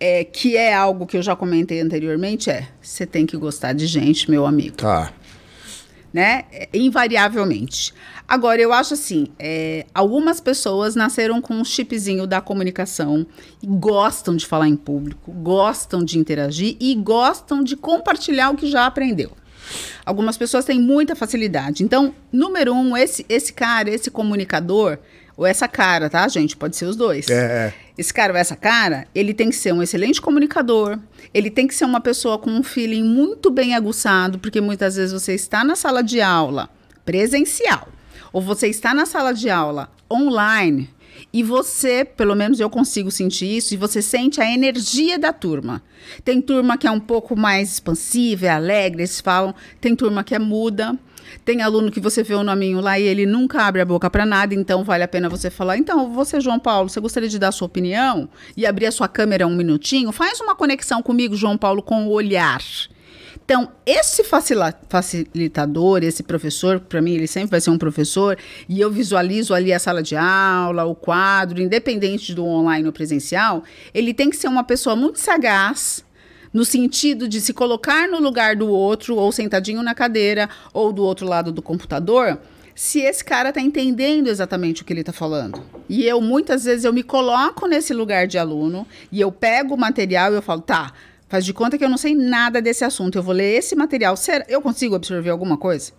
[0.00, 3.86] é, que é algo que eu já comentei anteriormente, é você tem que gostar de
[3.86, 4.76] gente, meu amigo.
[4.76, 5.12] Tá.
[6.10, 6.44] Né?
[6.72, 7.92] Invariavelmente.
[8.30, 13.26] Agora, eu acho assim, é, algumas pessoas nasceram com um chipzinho da comunicação
[13.60, 18.70] e gostam de falar em público, gostam de interagir e gostam de compartilhar o que
[18.70, 19.32] já aprendeu.
[20.06, 21.82] Algumas pessoas têm muita facilidade.
[21.82, 24.98] Então, número um, esse, esse cara, esse comunicador,
[25.36, 26.56] ou essa cara, tá, gente?
[26.56, 27.28] Pode ser os dois.
[27.28, 27.74] É, é.
[27.98, 31.00] Esse cara ou essa cara, ele tem que ser um excelente comunicador,
[31.34, 35.12] ele tem que ser uma pessoa com um feeling muito bem aguçado, porque muitas vezes
[35.12, 36.70] você está na sala de aula
[37.04, 37.88] presencial,
[38.32, 40.88] ou você está na sala de aula online,
[41.32, 45.82] e você, pelo menos eu consigo sentir isso, e você sente a energia da turma.
[46.24, 50.34] Tem turma que é um pouco mais expansiva, é alegre, eles falam, tem turma que
[50.34, 50.98] é muda.
[51.44, 54.26] Tem aluno que você vê o nominho lá e ele nunca abre a boca para
[54.26, 55.76] nada, então vale a pena você falar.
[55.76, 59.06] Então, você, João Paulo, você gostaria de dar a sua opinião e abrir a sua
[59.06, 60.10] câmera um minutinho?
[60.10, 62.60] Faz uma conexão comigo, João Paulo, com o olhar.
[63.44, 68.38] Então, esse facilitador, esse professor, para mim ele sempre vai ser um professor,
[68.68, 73.64] e eu visualizo ali a sala de aula, o quadro, independente do online ou presencial,
[73.92, 76.04] ele tem que ser uma pessoa muito sagaz,
[76.52, 81.04] no sentido de se colocar no lugar do outro, ou sentadinho na cadeira, ou do
[81.04, 82.40] outro lado do computador,
[82.74, 85.62] se esse cara está entendendo exatamente o que ele está falando.
[85.88, 89.78] E eu, muitas vezes, eu me coloco nesse lugar de aluno, e eu pego o
[89.78, 90.92] material e eu falo, tá,
[91.30, 94.16] faz de conta que eu não sei nada desse assunto, eu vou ler esse material,
[94.16, 95.92] será, eu consigo absorver alguma coisa?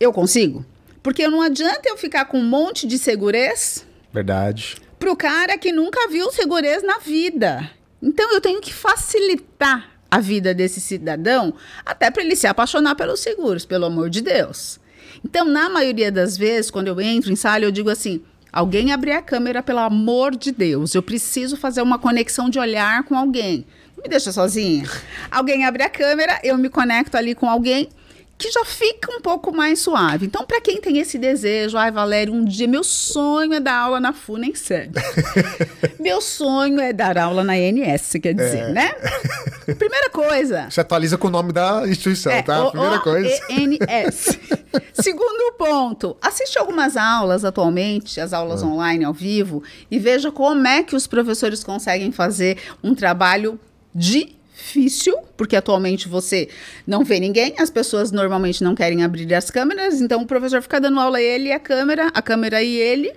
[0.00, 0.66] Eu consigo?
[1.00, 3.86] Porque não adianta eu ficar com um monte de segurez...
[4.12, 4.76] Verdade.
[4.98, 7.70] Pro cara que nunca viu segurez na vida.
[8.02, 11.54] Então eu tenho que facilitar a vida desse cidadão,
[11.86, 14.80] até para ele se apaixonar pelos seguros, pelo amor de Deus.
[15.24, 19.12] Então, na maioria das vezes, quando eu entro em sala, eu digo assim: alguém abrir
[19.12, 23.66] a câmera, pelo amor de Deus, eu preciso fazer uma conexão de olhar com alguém.
[24.02, 24.88] Me deixa sozinha.
[25.30, 27.88] Alguém abre a câmera, eu me conecto ali com alguém
[28.38, 30.26] que já fica um pouco mais suave.
[30.26, 33.98] Então, para quem tem esse desejo, ai, Valério, um dia meu sonho é dar aula
[33.98, 34.92] na FU, nem sério.
[35.98, 38.72] meu sonho é dar aula na INS, quer dizer, é.
[38.72, 38.94] né?
[39.76, 40.70] Primeira coisa.
[40.70, 42.68] Você atualiza com o nome da instituição, é, tá?
[42.68, 43.28] O, Primeira coisa.
[43.50, 44.38] INS.
[44.94, 48.66] Segundo ponto, assiste algumas aulas atualmente, as aulas ah.
[48.66, 53.58] online ao vivo, e veja como é que os professores conseguem fazer um trabalho
[53.98, 56.48] difícil, porque atualmente você
[56.86, 60.80] não vê ninguém, as pessoas normalmente não querem abrir as câmeras, então o professor fica
[60.80, 63.12] dando aula ele e a câmera, a câmera e ele.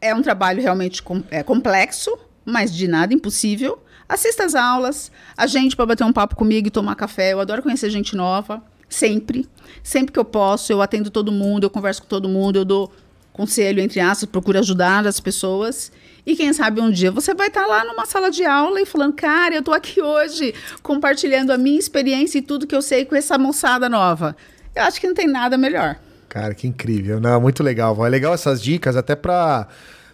[0.00, 3.82] É um trabalho realmente com, é, complexo, mas de nada impossível.
[4.08, 7.32] Assista as aulas, a gente para bater um papo comigo e tomar café.
[7.32, 9.46] Eu adoro conhecer gente nova, sempre.
[9.82, 12.92] Sempre que eu posso, eu atendo todo mundo, eu converso com todo mundo, eu dou
[13.32, 15.92] conselho, entre aspas, procuro ajudar as pessoas.
[16.28, 19.14] E quem sabe um dia você vai estar lá numa sala de aula e falando,
[19.14, 23.16] cara, eu estou aqui hoje compartilhando a minha experiência e tudo que eu sei com
[23.16, 24.36] essa moçada nova.
[24.76, 25.96] Eu acho que não tem nada melhor.
[26.28, 27.18] Cara, que incrível.
[27.18, 28.04] Não, muito legal.
[28.04, 29.68] É legal essas dicas até para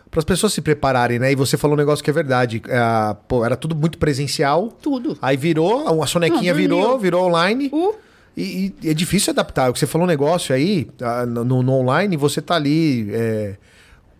[0.09, 1.33] para as pessoas se prepararem, né?
[1.33, 2.63] E você falou um negócio que é verdade.
[2.69, 4.69] É, pô, era tudo muito presencial.
[4.81, 5.19] Tudo.
[5.21, 7.69] Aí virou, a sonequinha não, virou, virou online.
[7.73, 7.93] Uh.
[8.37, 9.69] E, e, é difícil adaptar.
[9.69, 13.11] O que você falou um negócio aí, ah, no, no online, você tá ali.
[13.13, 13.57] É,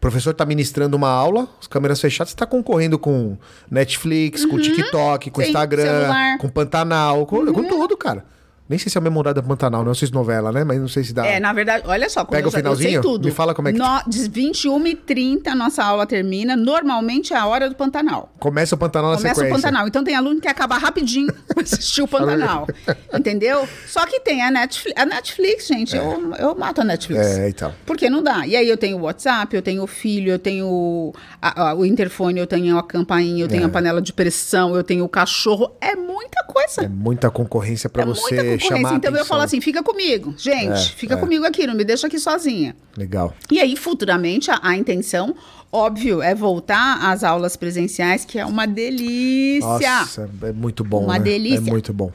[0.05, 3.39] professor está ministrando uma aula, as câmeras fechadas, você está concorrendo com
[3.71, 4.51] Netflix, uhum.
[4.51, 6.39] com TikTok, com Sim, Instagram, celular.
[6.39, 7.53] com Pantanal, com, uhum.
[7.55, 8.23] com tudo, cara.
[8.67, 10.65] Nem sei se é o Memorada Pantanal, não sei se novela, né?
[10.65, 11.27] Mas não sei se dá.
[11.27, 13.03] É, na verdade, olha só, Pega o finalzinho?
[13.03, 13.27] tudo.
[13.27, 13.79] Me fala como é que.
[13.79, 16.57] No, 21h30 a nossa aula termina.
[16.57, 18.33] Normalmente é a hora do Pantanal.
[18.39, 19.51] Começa o Pantanal na Começa sequência.
[19.51, 19.89] Começa o Pantanal.
[19.89, 22.67] Então tem aluno que acaba rapidinho pra assistir o Pantanal.
[23.13, 23.69] entendeu?
[23.87, 25.01] Só que tem a Netflix.
[25.01, 25.99] A Netflix, gente, é.
[25.99, 27.27] eu, eu mato a Netflix.
[27.27, 27.75] É, então.
[27.85, 28.47] Porque não dá.
[28.47, 31.85] E aí eu tenho o WhatsApp, eu tenho o filho, eu tenho a, a, o
[31.85, 33.67] interfone, eu tenho a campainha, eu tenho é.
[33.67, 35.71] a panela de pressão, eu tenho o cachorro.
[35.83, 36.83] É muita coisa.
[36.83, 38.69] É muita concorrência para é você muita concorrência.
[38.69, 40.35] chamar Então eu falo assim, fica comigo.
[40.39, 41.17] Gente, é, fica é.
[41.17, 42.77] comigo aqui, não me deixa aqui sozinha.
[42.97, 43.35] Legal.
[43.51, 45.35] E aí, futuramente, a, a, intenção,
[45.73, 49.69] óbvio, é voltar às aulas presenciais, que é uma delícia.
[49.69, 51.05] Nossa, é muito bom.
[51.05, 51.25] Uma né?
[51.25, 51.59] delícia.
[51.59, 52.13] É muito bom.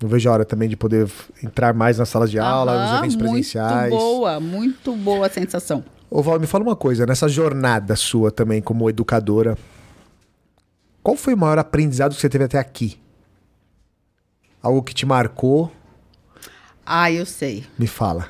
[0.00, 1.10] Não vejo a hora também de poder
[1.42, 3.90] entrar mais nas salas de aula, Aham, nos eventos presenciais.
[3.90, 5.84] Muito boa, muito boa a sensação.
[6.10, 9.58] Ô Val, me fala uma coisa, nessa jornada sua também como educadora,
[11.02, 12.98] Qual foi o maior aprendizado que você teve até aqui?
[14.68, 15.72] Algo que te marcou?
[16.84, 17.64] Ah, eu sei.
[17.78, 18.28] Me fala.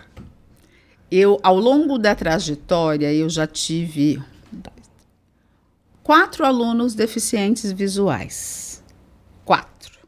[1.11, 4.23] Eu, ao longo da trajetória, eu já tive
[6.01, 8.85] quatro alunos deficientes visuais.
[9.45, 9.99] Quatro.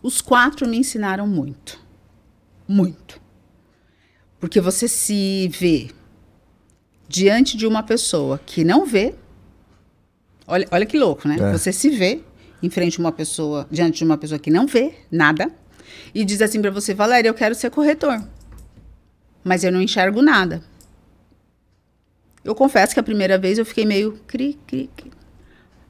[0.00, 1.80] Os quatro me ensinaram muito.
[2.68, 3.20] Muito.
[4.38, 5.90] Porque você se vê
[7.08, 9.12] diante de uma pessoa que não vê.
[10.46, 11.36] Olha, olha que louco, né?
[11.36, 11.50] É.
[11.52, 12.22] Você se vê
[12.62, 15.50] em frente a uma pessoa, diante de uma pessoa que não vê nada,
[16.14, 18.22] e diz assim para você, Valéria, eu quero ser corretor,
[19.44, 20.62] mas eu não enxergo nada.
[22.44, 25.12] Eu confesso que a primeira vez eu fiquei meio cri, cri, cri.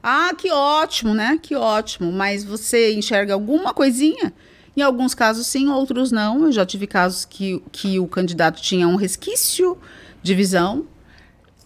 [0.01, 1.39] Ah, que ótimo, né?
[1.41, 2.11] Que ótimo.
[2.11, 4.33] Mas você enxerga alguma coisinha?
[4.75, 6.45] Em alguns casos sim, outros não.
[6.45, 9.77] Eu já tive casos que, que o candidato tinha um resquício
[10.23, 10.87] de visão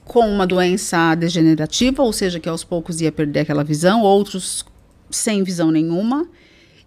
[0.03, 4.65] com uma doença degenerativa, ou seja, que aos poucos ia perder aquela visão, outros
[5.15, 6.27] sem visão nenhuma.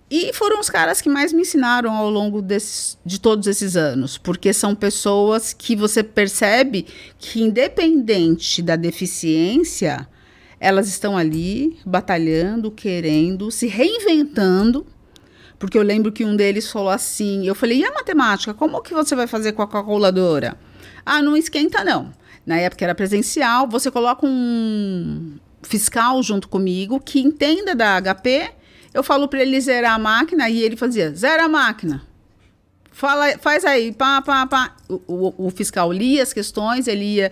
[0.09, 4.17] E foram os caras que mais me ensinaram ao longo desses, de todos esses anos,
[4.17, 6.87] porque são pessoas que você percebe
[7.19, 10.09] que, independente da deficiência,
[10.61, 14.87] elas estão ali batalhando, querendo, se reinventando.
[15.59, 18.55] Porque eu lembro que um deles falou assim: eu falei, e a matemática?
[18.55, 20.57] Como que você vai fazer com a calculadora?
[21.05, 22.13] Ah, não esquenta, não.
[22.45, 25.37] Na época era presencial, você coloca um
[25.67, 28.55] fiscal junto comigo que entenda da HP
[28.97, 32.01] eu falo para ele zerar a máquina e ele fazia, zera a máquina.
[32.91, 34.75] Fala, faz aí, pá, pá, pá.
[34.89, 37.31] O, o, o fiscal lia as questões, ele ia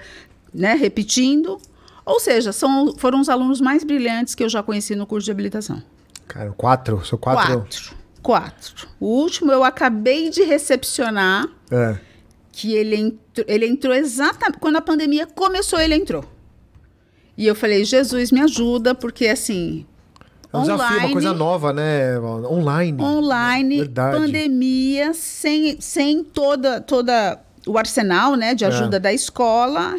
[0.52, 1.58] né, repetindo.
[2.04, 5.30] Ou seja, são, foram os alunos mais brilhantes que eu já conheci no curso de
[5.30, 5.82] habilitação.
[6.28, 7.02] Cara, quatro?
[7.02, 7.60] São quatro?
[7.60, 7.96] Quatro.
[8.20, 8.88] Quatro.
[9.00, 11.48] O último eu acabei de recepcionar.
[11.70, 11.96] É.
[12.52, 14.58] Que ele, entrou, ele entrou exatamente.
[14.58, 16.26] Quando a pandemia começou, ele entrou.
[17.36, 19.84] E eu falei, Jesus, me ajuda, porque assim,
[20.52, 22.18] é um online, desafio, uma coisa nova, né?
[22.20, 23.02] Online.
[23.02, 24.16] Online, Verdade.
[24.16, 28.68] pandemia, sem, sem toda, toda o arsenal né, de é.
[28.68, 29.00] ajuda é.
[29.00, 29.98] da escola.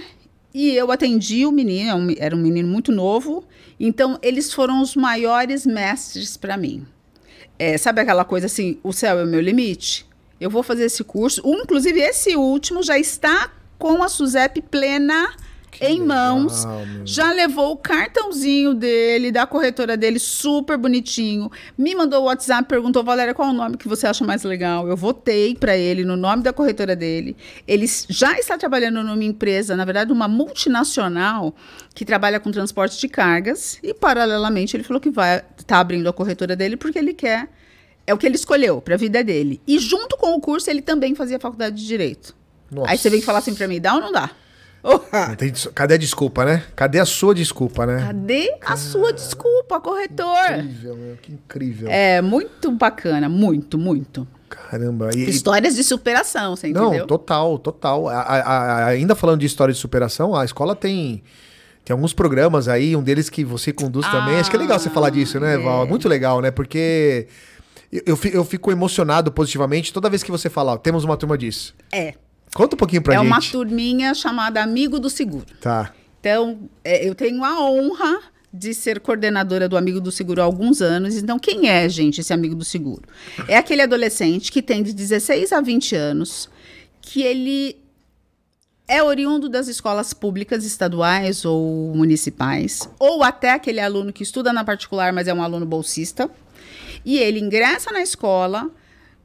[0.53, 3.43] E eu atendi o menino, é era um menino muito novo.
[3.77, 6.85] Então, eles foram os maiores mestres para mim.
[7.59, 10.05] É, sabe aquela coisa assim, o céu é o meu limite?
[10.39, 11.41] Eu vou fazer esse curso.
[11.43, 15.35] Um, inclusive, esse último já está com a SUSEP plena
[15.77, 17.05] que em legal, mãos, meu.
[17.05, 21.51] já levou o cartãozinho dele, da corretora dele, super bonitinho.
[21.77, 24.87] Me mandou o WhatsApp, perguntou, Valéria, qual é o nome que você acha mais legal?
[24.87, 27.35] Eu votei para ele no nome da corretora dele.
[27.67, 31.53] Ele já está trabalhando numa empresa, na verdade, uma multinacional
[31.93, 36.07] que trabalha com transporte de cargas e, paralelamente, ele falou que vai estar tá abrindo
[36.07, 37.49] a corretora dele porque ele quer.
[38.07, 39.59] É o que ele escolheu para a vida dele.
[39.67, 42.35] E junto com o curso, ele também fazia faculdade de direito.
[42.71, 42.91] Nossa.
[42.91, 44.29] Aí você vem falar assim para mim, dá ou não dá?
[45.37, 46.63] Tem, cadê a desculpa, né?
[46.75, 48.05] Cadê a sua desculpa, né?
[48.05, 50.35] Cadê a sua desculpa, corretor?
[50.47, 51.87] Que incrível, meu, que incrível.
[51.89, 54.27] É muito bacana, muito, muito.
[54.49, 55.09] Caramba.
[55.15, 56.99] E, Histórias de superação, você entendeu?
[56.99, 58.07] Não, total, total.
[58.07, 61.23] A, a, a, ainda falando de história de superação, a escola tem
[61.83, 64.37] tem alguns programas aí, um deles que você conduz ah, também.
[64.37, 65.57] Acho que é legal você falar disso, né, é.
[65.57, 65.85] Val?
[65.85, 66.49] Muito legal, né?
[66.49, 67.27] Porque
[67.91, 71.75] eu, eu fico emocionado positivamente toda vez que você fala, ó, temos uma turma disso.
[71.91, 72.15] É.
[72.55, 73.25] Conta um pouquinho pra é gente.
[73.25, 75.45] É uma turminha chamada Amigo do Seguro.
[75.59, 75.93] Tá.
[76.21, 80.81] Então, é, eu tenho a honra de ser coordenadora do Amigo do Seguro há alguns
[80.81, 81.17] anos.
[81.17, 83.03] Então, quem é, gente, esse Amigo do Seguro?
[83.49, 86.49] É aquele adolescente que tem de 16 a 20 anos,
[87.01, 87.75] que ele
[88.87, 94.63] é oriundo das escolas públicas estaduais ou municipais, ou até aquele aluno que estuda na
[94.63, 96.31] particular, mas é um aluno bolsista,
[97.03, 98.71] e ele ingressa na escola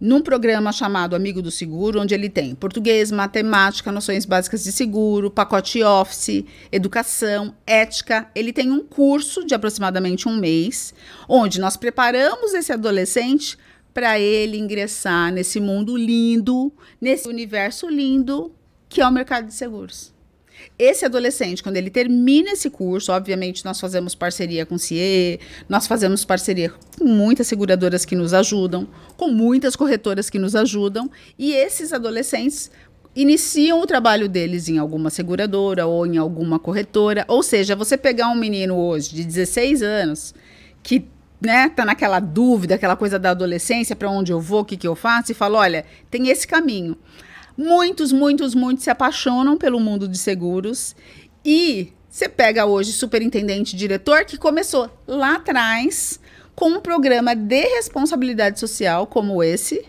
[0.00, 5.30] num programa chamado Amigo do Seguro, onde ele tem português, matemática, noções básicas de seguro,
[5.30, 8.30] pacote office, educação, ética.
[8.34, 10.94] Ele tem um curso de aproximadamente um mês,
[11.28, 13.58] onde nós preparamos esse adolescente
[13.92, 18.52] para ele ingressar nesse mundo lindo, nesse universo lindo
[18.88, 20.09] que é o mercado de seguros.
[20.78, 25.86] Esse adolescente, quando ele termina esse curso, obviamente nós fazemos parceria com o CIE, nós
[25.86, 31.52] fazemos parceria com muitas seguradoras que nos ajudam, com muitas corretoras que nos ajudam, e
[31.52, 32.70] esses adolescentes
[33.14, 37.24] iniciam o trabalho deles em alguma seguradora ou em alguma corretora.
[37.28, 40.34] Ou seja, você pegar um menino hoje de 16 anos
[40.82, 41.06] que
[41.40, 44.86] né, tá naquela dúvida, aquela coisa da adolescência, para onde eu vou, o que, que
[44.86, 46.96] eu faço, e fala: olha, tem esse caminho.
[47.56, 50.94] Muitos, muitos, muitos se apaixonam pelo mundo de seguros
[51.44, 56.18] e você pega hoje superintendente, diretor que começou lá atrás
[56.54, 59.84] com um programa de responsabilidade social como esse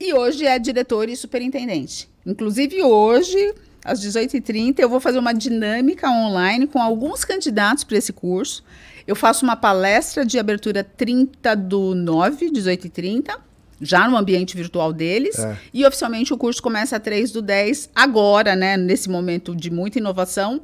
[0.00, 2.08] e hoje é diretor e superintendente.
[2.26, 8.12] Inclusive hoje, às 18h30, eu vou fazer uma dinâmica online com alguns candidatos para esse
[8.12, 8.64] curso.
[9.06, 13.38] Eu faço uma palestra de abertura 30 do 9, 18 e 30,
[13.80, 15.38] já no ambiente virtual deles.
[15.38, 15.56] É.
[15.72, 19.98] E oficialmente o curso começa a 3 do 10, agora, né, nesse momento de muita
[19.98, 20.62] inovação,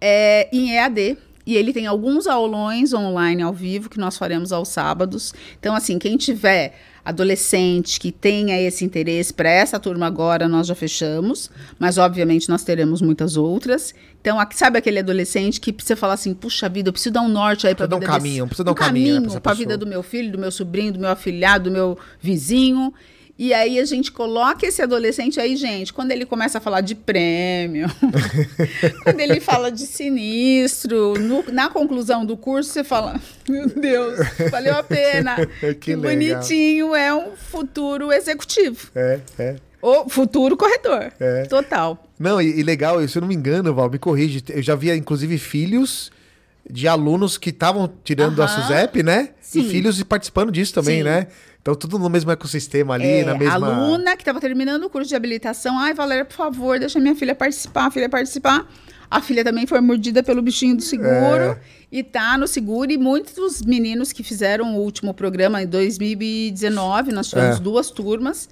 [0.00, 1.18] é, em EAD.
[1.46, 5.34] E ele tem alguns aulões online ao vivo que nós faremos aos sábados.
[5.58, 10.74] Então, assim, quem tiver adolescente que tenha esse interesse para essa turma agora, nós já
[10.74, 13.94] fechamos, mas obviamente nós teremos muitas outras.
[14.20, 17.66] Então, sabe aquele adolescente que precisa falar assim: puxa vida, eu preciso dar um norte
[17.66, 19.78] aí para dar um caminho, precisa dar um, um caminho, caminho né, para a vida
[19.78, 22.92] do meu filho, do meu sobrinho, do meu afilhado, do meu vizinho.
[23.40, 26.94] E aí a gente coloca esse adolescente aí, gente, quando ele começa a falar de
[26.94, 27.88] prêmio,
[29.02, 34.18] quando ele fala de sinistro, no, na conclusão do curso você fala, meu Deus,
[34.50, 35.36] valeu a pena.
[35.58, 38.90] que, que bonitinho, é um futuro executivo.
[38.94, 39.56] É, é.
[39.80, 41.10] O futuro corretor.
[41.18, 41.44] É.
[41.44, 41.98] Total.
[42.18, 44.44] Não, e, e legal, se eu não me engano, Val, me corrige.
[44.50, 46.12] Eu já via, inclusive, filhos
[46.68, 48.44] de alunos que estavam tirando uh -huh.
[48.44, 49.30] a SUSEP, né?
[49.40, 49.62] Sim.
[49.62, 51.04] E filhos participando disso também, Sim.
[51.04, 51.26] né?
[51.60, 53.54] Então, tudo no mesmo ecossistema ali, é, na mesma.
[53.54, 55.78] Aluna que estava terminando o curso de habilitação.
[55.78, 58.66] Ai, Valéria, por favor, deixa minha filha participar, a filha participar.
[59.10, 61.60] A filha também foi mordida pelo bichinho do seguro é.
[61.90, 62.90] e tá no seguro.
[62.90, 67.60] E muitos dos meninos que fizeram o último programa em 2019, nós tivemos é.
[67.60, 68.48] duas turmas.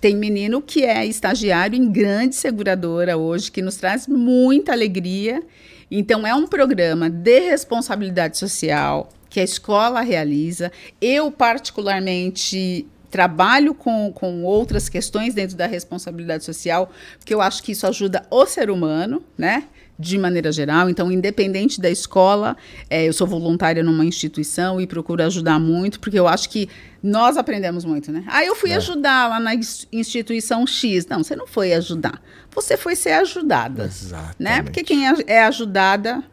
[0.00, 5.42] Tem menino que é estagiário em grande seguradora hoje, que nos traz muita alegria.
[5.90, 10.70] Então, é um programa de responsabilidade social que a escola realiza.
[11.00, 17.72] Eu, particularmente, trabalho com, com outras questões dentro da responsabilidade social, porque eu acho que
[17.72, 19.64] isso ajuda o ser humano, né?
[19.98, 22.56] De maneira geral, então, independente da escola,
[22.88, 26.70] é, eu sou voluntária numa instituição e procuro ajudar muito, porque eu acho que
[27.02, 28.24] nós aprendemos muito, né?
[28.26, 28.76] Ah, eu fui é.
[28.76, 29.54] ajudar lá na
[29.92, 31.06] instituição X.
[31.06, 32.22] Não, você não foi ajudar.
[32.54, 33.84] Você foi ser ajudada.
[33.84, 34.36] Exatamente.
[34.38, 34.62] Né?
[34.62, 36.24] Porque quem é, é ajudada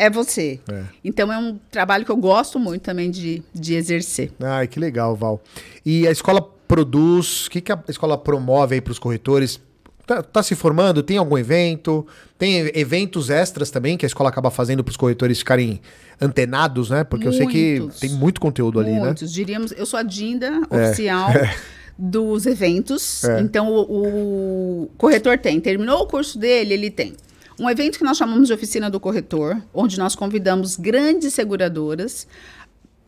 [0.00, 0.58] é você.
[0.70, 0.84] É.
[1.04, 4.32] Então é um trabalho que eu gosto muito também de, de exercer.
[4.40, 5.40] Ai, que legal, Val.
[5.84, 9.60] E a escola produz, o que, que a escola promove aí para os corretores?
[10.06, 11.02] Tá, tá, se formando?
[11.02, 12.04] Tem algum evento?
[12.36, 15.80] Tem eventos extras também que a escola acaba fazendo para os corretores ficarem
[16.20, 17.04] antenados, né?
[17.04, 19.06] Porque muitos, eu sei que tem muito conteúdo muitos, ali, né?
[19.06, 19.72] Muitos, diríamos.
[19.72, 20.76] Eu sou a Dinda é.
[20.76, 21.28] oficial.
[22.02, 23.24] dos eventos.
[23.24, 23.40] É.
[23.40, 25.60] Então, o, o corretor tem.
[25.60, 27.14] Terminou o curso dele, ele tem
[27.60, 32.26] um evento que nós chamamos de Oficina do Corretor, onde nós convidamos grandes seguradoras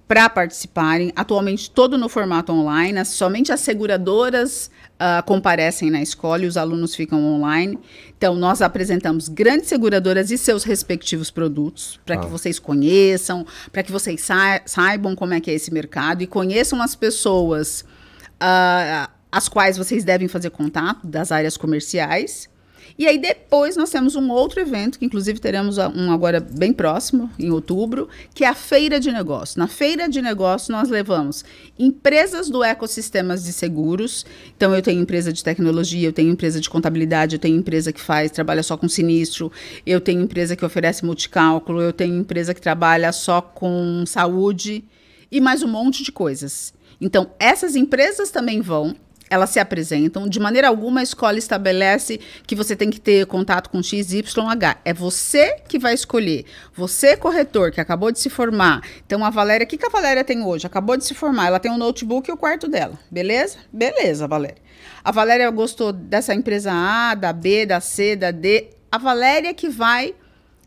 [0.07, 6.47] para participarem, atualmente todo no formato online, somente as seguradoras uh, comparecem na escola e
[6.47, 7.79] os alunos ficam online.
[8.19, 12.19] Então, nós apresentamos grandes seguradoras e seus respectivos produtos, para ah.
[12.19, 16.27] que vocês conheçam, para que vocês sa saibam como é que é esse mercado e
[16.27, 17.83] conheçam as pessoas
[18.35, 22.52] uh, as quais vocês devem fazer contato das áreas comerciais
[22.99, 27.31] e aí depois nós temos um outro evento, que inclusive teremos um agora bem próximo,
[27.39, 29.57] em outubro, que é a Feira de Negócios.
[29.57, 31.45] Na Feira de Negócios nós levamos
[31.79, 34.27] empresas do ecossistema de seguros.
[34.57, 38.01] Então eu tenho empresa de tecnologia, eu tenho empresa de contabilidade, eu tenho empresa que
[38.01, 39.51] faz, trabalha só com sinistro,
[39.87, 44.85] eu tenho empresa que oferece multicálculo, eu tenho empresa que trabalha só com saúde
[45.31, 46.75] e mais um monte de coisas.
[47.01, 48.95] Então, essas empresas também vão,
[49.33, 50.29] elas se apresentam.
[50.29, 54.77] De maneira alguma, a escola estabelece que você tem que ter contato com XYH.
[54.85, 56.45] É você que vai escolher.
[56.75, 58.83] Você, corretor, que acabou de se formar.
[59.07, 60.67] Então, a Valéria, o que, que a Valéria tem hoje?
[60.67, 61.47] Acabou de se formar.
[61.47, 62.99] Ela tem um notebook e o quarto dela.
[63.11, 63.57] Beleza?
[63.73, 64.59] Beleza, Valéria.
[65.03, 68.69] A Valéria gostou dessa empresa A, da B, da C, da D.
[68.91, 70.15] A Valéria que vai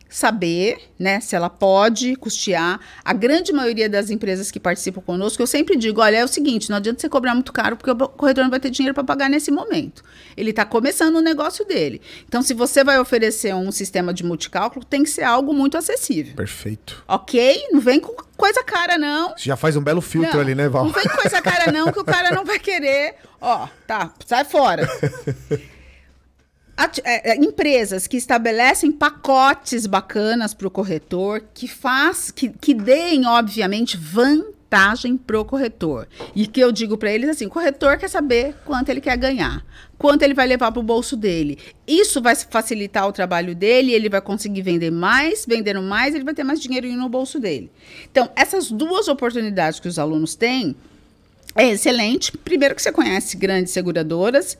[0.08, 2.80] saber, né, se ela pode custear.
[3.04, 6.70] A grande maioria das empresas que participam conosco, eu sempre digo, olha, é o seguinte,
[6.70, 9.28] não adianta você cobrar muito caro porque o corretor não vai ter dinheiro para pagar
[9.28, 10.02] nesse momento.
[10.36, 12.00] Ele está começando o negócio dele.
[12.28, 16.34] Então, se você vai oferecer um sistema de multicálculo, tem que ser algo muito acessível.
[16.34, 17.02] Perfeito.
[17.08, 17.68] Ok?
[17.72, 19.30] Não vem com coisa cara, não.
[19.30, 20.84] Você já faz um belo filtro não, ali, né, Val?
[20.84, 23.16] Não vem com coisa cara, não, que o cara não vai querer.
[23.40, 24.88] Ó, tá, sai fora.
[27.04, 33.24] É, é, empresas que estabelecem pacotes bacanas para o corretor, que faz, que, que deem,
[33.26, 36.06] obviamente, vantagem para o corretor.
[36.34, 39.64] E que eu digo para eles assim: o corretor quer saber quanto ele quer ganhar,
[39.96, 41.58] quanto ele vai levar para o bolso dele.
[41.86, 46.34] Isso vai facilitar o trabalho dele, ele vai conseguir vender mais, vendendo mais, ele vai
[46.34, 47.70] ter mais dinheiro no bolso dele.
[48.10, 50.76] Então, essas duas oportunidades que os alunos têm
[51.54, 52.36] é excelente.
[52.36, 54.58] Primeiro que você conhece grandes seguradoras,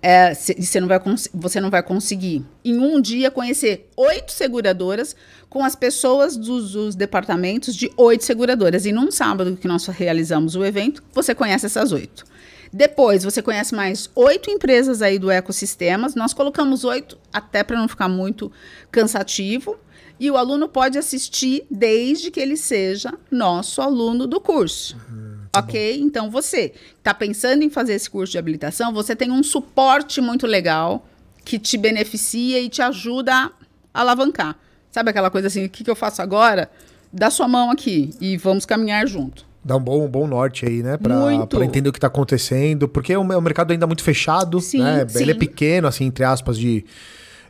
[0.00, 1.00] é, você, não vai
[1.34, 5.16] você não vai conseguir, em um dia, conhecer oito seguradoras
[5.48, 8.86] com as pessoas dos, dos, departamentos de oito seguradoras.
[8.86, 12.24] E num sábado que nós realizamos o evento, você conhece essas oito.
[12.72, 16.14] Depois, você conhece mais oito empresas aí do ecossistemas.
[16.14, 18.52] Nós colocamos oito, até para não ficar muito
[18.92, 19.76] cansativo.
[20.20, 24.96] E o aluno pode assistir desde que ele seja nosso aluno do curso.
[25.10, 25.27] Uhum.
[25.50, 25.98] Tá ok?
[25.98, 26.06] Bom.
[26.06, 30.46] Então você está pensando em fazer esse curso de habilitação, você tem um suporte muito
[30.46, 31.06] legal
[31.44, 33.50] que te beneficia e te ajuda
[33.92, 34.56] a alavancar.
[34.90, 36.70] Sabe aquela coisa assim, o que, que eu faço agora?
[37.12, 39.46] Dá sua mão aqui e vamos caminhar junto.
[39.64, 40.96] Dá um bom, um bom norte aí, né?
[40.96, 42.88] Para entender o que está acontecendo.
[42.88, 45.06] Porque o, o mercado ainda é muito fechado, sim, né?
[45.08, 45.22] Sim.
[45.22, 46.84] Ele é pequeno, assim, entre aspas, de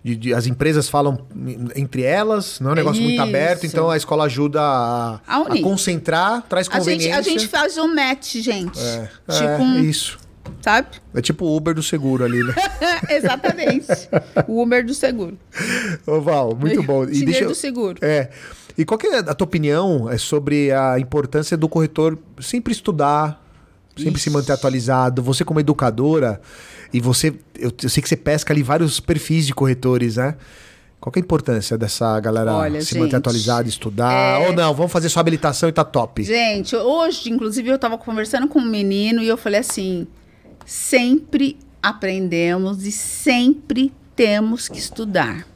[0.08, 1.18] de, de, as empresas falam
[1.76, 3.08] entre elas, não é um negócio Isso.
[3.08, 7.18] muito aberto, então a escola ajuda a, a, a concentrar, traz conveniência.
[7.18, 8.78] A gente, a gente faz um match, gente.
[8.80, 10.18] É, tipo é, um, isso.
[10.62, 10.88] Sabe?
[11.14, 12.54] É tipo o Uber do seguro ali, né?
[13.10, 13.86] Exatamente.
[14.46, 15.38] o Uber do seguro.
[16.06, 17.04] Ô, Val, muito bom.
[17.04, 17.98] E deixa do seguro.
[18.00, 18.30] É.
[18.76, 23.44] E qual é a tua opinião é sobre a importância do corretor sempre estudar,
[23.96, 24.24] sempre Isso.
[24.24, 25.22] se manter atualizado?
[25.22, 26.40] Você como educadora,
[26.92, 30.36] e você, eu, eu, sei que você pesca ali vários perfis de corretores, né?
[31.00, 34.40] Qual é a importância dessa galera Olha, se gente, manter atualizada, estudar?
[34.40, 34.48] É...
[34.48, 36.24] Ou não, vamos fazer sua habilitação e tá top?
[36.24, 40.08] Gente, hoje, inclusive, eu estava conversando com um menino e eu falei assim:
[40.66, 45.46] sempre aprendemos e sempre temos que estudar.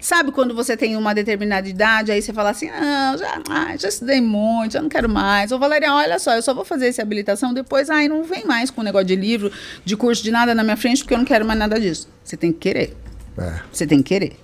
[0.00, 3.88] Sabe quando você tem uma determinada idade, aí você fala assim: ah, já, ah, já
[3.88, 5.52] estudei muito, já não quero mais.
[5.52, 8.70] Ou Valéria, olha só, eu só vou fazer essa habilitação depois, ai, não vem mais
[8.70, 9.52] com negócio de livro,
[9.84, 12.08] de curso, de nada na minha frente, porque eu não quero mais nada disso.
[12.22, 12.96] Você tem que querer.
[13.38, 13.60] É.
[13.72, 14.36] Você tem que querer.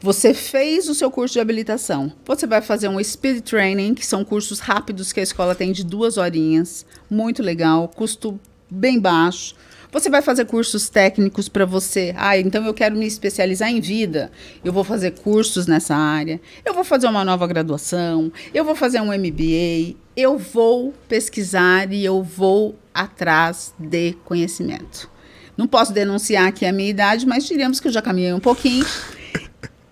[0.00, 2.12] Você fez o seu curso de habilitação.
[2.24, 5.82] Você vai fazer um speed training, que são cursos rápidos que a escola tem de
[5.82, 6.84] duas horinhas.
[7.08, 8.38] Muito legal, custo
[8.70, 9.54] bem baixo.
[9.92, 12.14] Você vai fazer cursos técnicos para você.
[12.18, 14.30] Ah, então eu quero me especializar em vida.
[14.64, 16.40] Eu vou fazer cursos nessa área.
[16.64, 18.30] Eu vou fazer uma nova graduação.
[18.52, 19.96] Eu vou fazer um MBA.
[20.16, 25.08] Eu vou pesquisar e eu vou atrás de conhecimento.
[25.56, 28.84] Não posso denunciar aqui a minha idade, mas diríamos que eu já caminhei um pouquinho.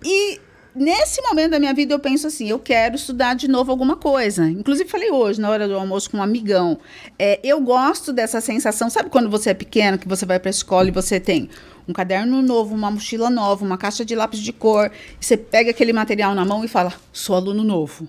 [0.03, 0.39] E
[0.75, 4.47] nesse momento da minha vida eu penso assim, eu quero estudar de novo alguma coisa.
[4.49, 6.77] Inclusive falei hoje na hora do almoço com um amigão.
[7.17, 10.51] É, eu gosto dessa sensação, sabe quando você é pequeno, que você vai para a
[10.51, 11.49] escola e você tem
[11.87, 15.93] um caderno novo, uma mochila nova, uma caixa de lápis de cor, você pega aquele
[15.93, 18.07] material na mão e fala, sou aluno novo.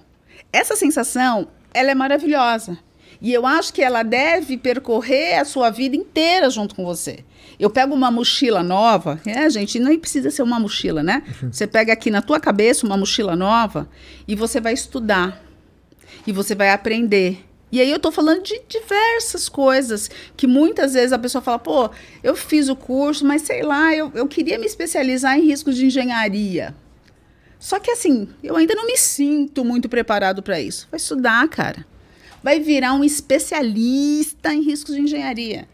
[0.52, 2.78] Essa sensação, ela é maravilhosa.
[3.20, 7.24] E eu acho que ela deve percorrer a sua vida inteira junto com você.
[7.58, 11.22] Eu pego uma mochila nova, é, gente, nem precisa ser uma mochila, né?
[11.50, 13.88] Você pega aqui na tua cabeça uma mochila nova
[14.28, 15.42] e você vai estudar.
[16.26, 17.44] E você vai aprender.
[17.70, 21.90] E aí eu tô falando de diversas coisas que muitas vezes a pessoa fala, pô,
[22.22, 25.86] eu fiz o curso, mas sei lá, eu, eu queria me especializar em riscos de
[25.86, 26.74] engenharia.
[27.58, 30.86] Só que assim, eu ainda não me sinto muito preparado para isso.
[30.90, 31.84] Vai estudar, cara.
[32.46, 35.66] Vai virar um especialista em riscos de engenharia.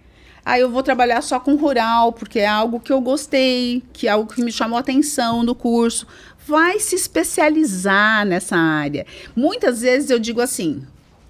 [0.43, 4.11] Ah, eu vou trabalhar só com rural, porque é algo que eu gostei, que é
[4.11, 6.07] algo que me chamou a atenção do curso.
[6.47, 9.05] Vai se especializar nessa área.
[9.37, 10.83] Muitas vezes eu digo assim: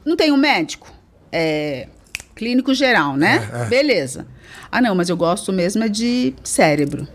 [0.04, 0.94] não tem um médico?
[1.32, 1.88] É,
[2.36, 3.50] clínico geral, né?
[3.52, 3.64] É, é.
[3.64, 4.28] Beleza.
[4.70, 7.08] Ah, não, mas eu gosto mesmo é de cérebro.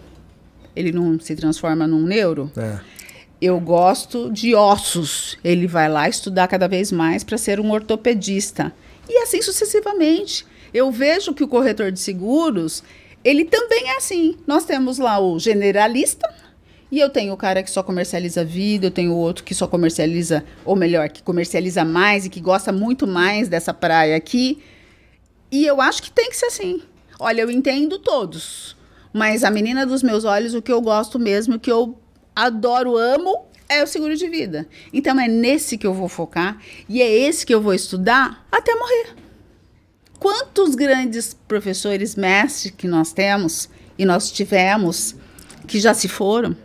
[0.75, 2.51] Ele não se transforma num neuro?
[2.57, 2.77] É.
[3.39, 5.37] Eu gosto de ossos.
[5.43, 8.73] Ele vai lá estudar cada vez mais para ser um ortopedista.
[9.07, 10.45] E assim sucessivamente.
[10.73, 12.83] Eu vejo que o corretor de seguros,
[13.23, 14.35] ele também é assim.
[14.45, 16.27] Nós temos lá o generalista,
[16.91, 19.67] e eu tenho o cara que só comercializa vida, eu tenho o outro que só
[19.67, 24.61] comercializa, ou melhor, que comercializa mais e que gosta muito mais dessa praia aqui.
[25.51, 26.81] E eu acho que tem que ser assim.
[27.19, 28.75] Olha, eu entendo todos,
[29.11, 31.97] mas a menina dos meus olhos, o que eu gosto mesmo, o que eu
[32.37, 34.67] adoro, amo, é o seguro de vida.
[34.93, 38.75] Então é nesse que eu vou focar e é esse que eu vou estudar até
[38.75, 39.15] morrer.
[40.19, 45.15] Quantos grandes professores mestres que nós temos e nós tivemos
[45.67, 46.55] que já se foram,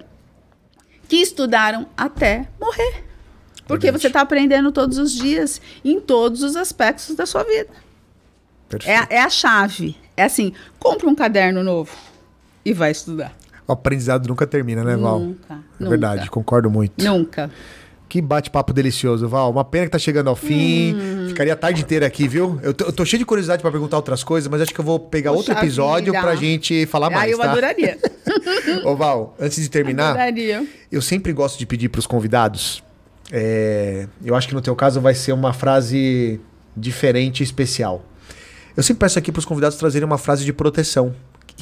[1.08, 3.04] que estudaram até morrer.
[3.66, 4.02] Porque Verdade.
[4.02, 7.70] você está aprendendo todos os dias, em todos os aspectos da sua vida.
[8.84, 9.96] É, é, a chave.
[10.16, 11.94] É assim, compra um caderno novo
[12.64, 13.34] e vai estudar.
[13.66, 15.20] O aprendizado nunca termina, né, Val?
[15.20, 15.58] Nunca.
[15.80, 17.02] É verdade, concordo muito.
[17.04, 17.50] Nunca.
[18.08, 19.50] Que bate-papo delicioso, Val.
[19.50, 20.94] Uma pena que tá chegando ao fim.
[20.94, 21.28] Hum.
[21.28, 22.58] Ficaria a tarde inteira aqui, viu?
[22.62, 24.84] Eu tô, eu tô cheio de curiosidade para perguntar outras coisas, mas acho que eu
[24.84, 26.22] vou pegar Poxa outro episódio vida.
[26.22, 27.30] pra gente falar mais.
[27.30, 27.50] Ah, eu tá?
[27.50, 27.98] adoraria.
[28.84, 30.66] Ô, Val, antes de terminar, adoraria.
[30.90, 32.82] eu sempre gosto de pedir pros convidados.
[33.30, 36.38] É, eu acho que no teu caso vai ser uma frase
[36.76, 38.04] diferente e especial.
[38.76, 41.14] Eu sempre peço aqui pros convidados trazerem uma frase de proteção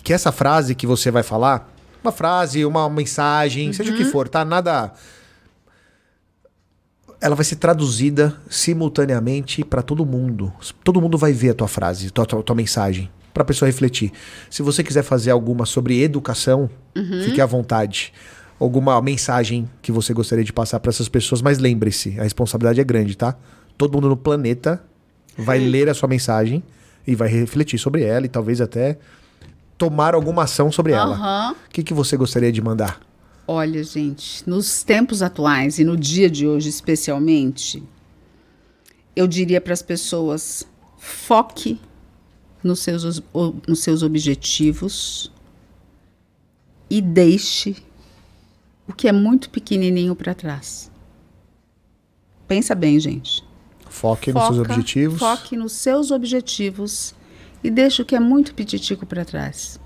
[0.02, 1.70] que essa frase que você vai falar,
[2.02, 3.72] uma frase, uma mensagem, uhum.
[3.72, 4.10] seja o que uhum.
[4.10, 4.44] for, tá?
[4.44, 4.92] Nada
[7.20, 10.52] ela vai ser traduzida simultaneamente para todo mundo.
[10.82, 13.66] Todo mundo vai ver a tua frase, a tua, tua, tua mensagem, para a pessoa
[13.66, 14.10] refletir.
[14.48, 17.22] Se você quiser fazer alguma sobre educação, uhum.
[17.22, 18.12] fique à vontade.
[18.58, 22.84] Alguma mensagem que você gostaria de passar para essas pessoas, mas lembre-se, a responsabilidade é
[22.84, 23.36] grande, tá?
[23.76, 24.82] Todo mundo no planeta
[25.36, 26.62] vai ler a sua mensagem
[27.06, 28.98] e vai refletir sobre ela e talvez até
[29.80, 31.52] tomar alguma ação sobre ela.
[31.52, 33.00] O que, que você gostaria de mandar?
[33.48, 37.82] Olha, gente, nos tempos atuais e no dia de hoje especialmente,
[39.16, 40.68] eu diria para as pessoas:
[40.98, 41.80] foque
[42.62, 43.22] nos seus,
[43.66, 45.32] nos seus objetivos
[46.90, 47.74] e deixe
[48.86, 50.90] o que é muito pequenininho para trás.
[52.46, 53.42] Pensa bem, gente.
[53.88, 55.18] Foque Foca, nos seus objetivos.
[55.18, 57.14] Foque nos seus objetivos
[57.62, 59.78] e deixe o que é muito petitico para trás.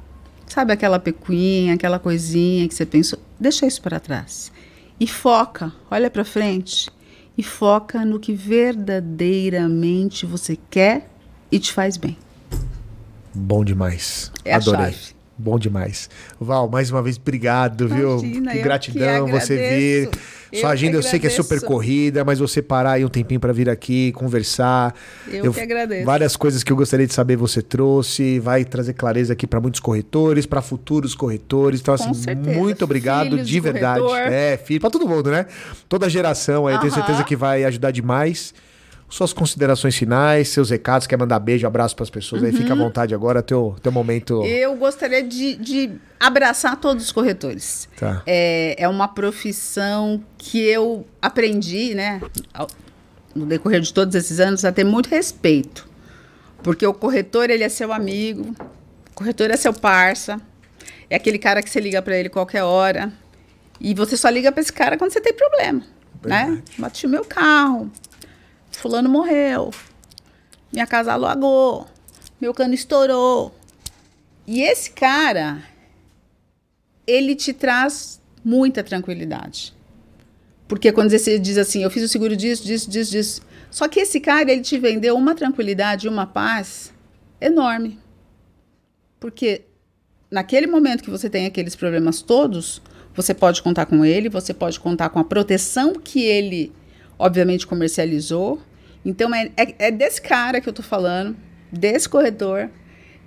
[0.47, 3.19] Sabe aquela pecuinha, aquela coisinha que você pensou?
[3.39, 4.53] Deixa isso para trás.
[4.99, 6.91] E foca, olha para frente
[7.37, 11.11] e foca no que verdadeiramente você quer
[11.51, 12.17] e te faz bem.
[13.35, 14.31] Bom demais.
[14.45, 14.81] É Adorei.
[14.81, 15.14] A chave.
[15.37, 16.09] Bom demais.
[16.41, 18.53] Val, mais uma vez, obrigado, Imagina, viu?
[18.53, 20.11] Que gratidão que você vir.
[20.61, 23.53] Sua agenda eu, sei que é super corrida, mas você parar aí um tempinho para
[23.53, 24.95] vir aqui, conversar.
[25.27, 26.05] Eu, eu, que agradeço.
[26.05, 29.81] Várias coisas que eu gostaria de saber você trouxe, vai trazer clareza aqui para muitos
[29.81, 31.81] corretores, para futuros corretores.
[31.81, 34.01] Então, assim, muito obrigado, Filhos de verdade.
[34.01, 34.33] Corretor.
[34.33, 35.47] É, filho, para todo mundo, né?
[35.89, 36.81] Toda geração aí, uh -huh.
[36.83, 38.55] tenho certeza que vai ajudar demais
[39.09, 42.49] suas considerações finais, seus recados, quer mandar beijo, abraço para as pessoas uhum.
[42.49, 42.85] aí, fica à uhum.
[42.85, 44.43] vontade agora, teu, teu momento.
[44.45, 47.89] Eu gostaria de, de abraçar todos os corretores.
[47.97, 48.23] Tá.
[48.27, 52.21] É, é uma profissão que eu aprendi, né,
[53.35, 55.89] no decorrer de todos esses anos, a ter muito respeito.
[56.63, 58.55] Porque o corretor, ele é seu amigo,
[59.11, 60.41] o corretor é seu parça,
[61.11, 63.13] é aquele cara que você liga para ele qualquer hora.
[63.81, 65.83] E você só liga para esse cara quando você tem problema?
[66.23, 66.51] Verdade.
[66.51, 66.63] né?
[66.79, 67.91] Bati o meu carro,
[68.79, 69.71] fulano morreu,
[70.73, 71.87] minha casa alagou,
[72.41, 73.55] meu cano estourou.
[74.47, 75.63] E esse cara,
[77.07, 79.75] ele te traz muita tranquilidade.
[80.69, 83.43] Porque quando você diz assim, eu fiz o seguro disso, disso, disso, disso.
[83.71, 86.93] Só que esse cara, ele te vendeu uma tranquilidade, uma paz
[87.41, 87.99] enorme.
[89.19, 89.63] Porque
[90.31, 92.83] naquele momento que você tem aqueles problemas todos,
[93.15, 96.73] você pode contar com ele, você pode contar com a proteção que ele
[97.19, 98.61] obviamente comercializou.
[99.05, 101.37] Então é, é, é desse cara que eu estou falando,
[101.71, 102.71] desse corretor,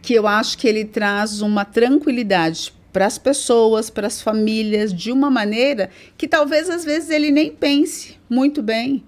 [0.02, 5.12] que eu acho que ele traz uma tranquilidade para as pessoas, para as famílias, de
[5.12, 9.04] uma maneira que talvez às vezes ele nem pense muito bem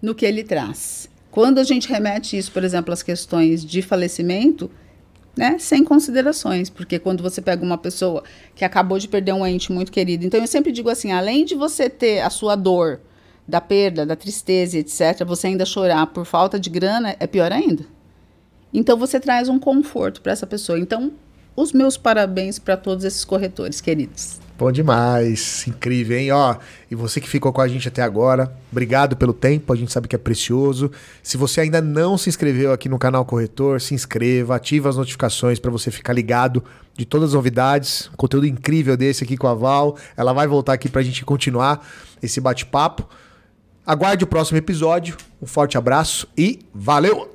[0.00, 1.08] no que ele traz.
[1.30, 4.70] Quando a gente remete isso, por exemplo, às questões de falecimento,
[5.36, 8.22] né, sem considerações, porque quando você pega uma pessoa
[8.54, 11.56] que acabou de perder um ente muito querido, então eu sempre digo assim, além de
[11.56, 13.00] você ter a sua dor,
[13.46, 17.84] da perda, da tristeza, etc., você ainda chorar por falta de grana, é pior ainda.
[18.72, 20.78] Então você traz um conforto para essa pessoa.
[20.78, 21.12] Então,
[21.54, 24.40] os meus parabéns para todos esses corretores queridos.
[24.56, 26.30] Bom demais, incrível, hein?
[26.30, 26.56] Ó,
[26.88, 30.06] e você que ficou com a gente até agora, obrigado pelo tempo, a gente sabe
[30.06, 30.92] que é precioso.
[31.24, 35.58] Se você ainda não se inscreveu aqui no canal Corretor, se inscreva, ativa as notificações
[35.58, 36.62] para você ficar ligado
[36.96, 38.08] de todas as novidades.
[38.16, 39.96] Conteúdo incrível desse aqui com a Val.
[40.16, 41.84] Ela vai voltar aqui para a gente continuar
[42.22, 43.08] esse bate-papo.
[43.86, 45.16] Aguarde o próximo episódio.
[45.42, 47.33] Um forte abraço e valeu!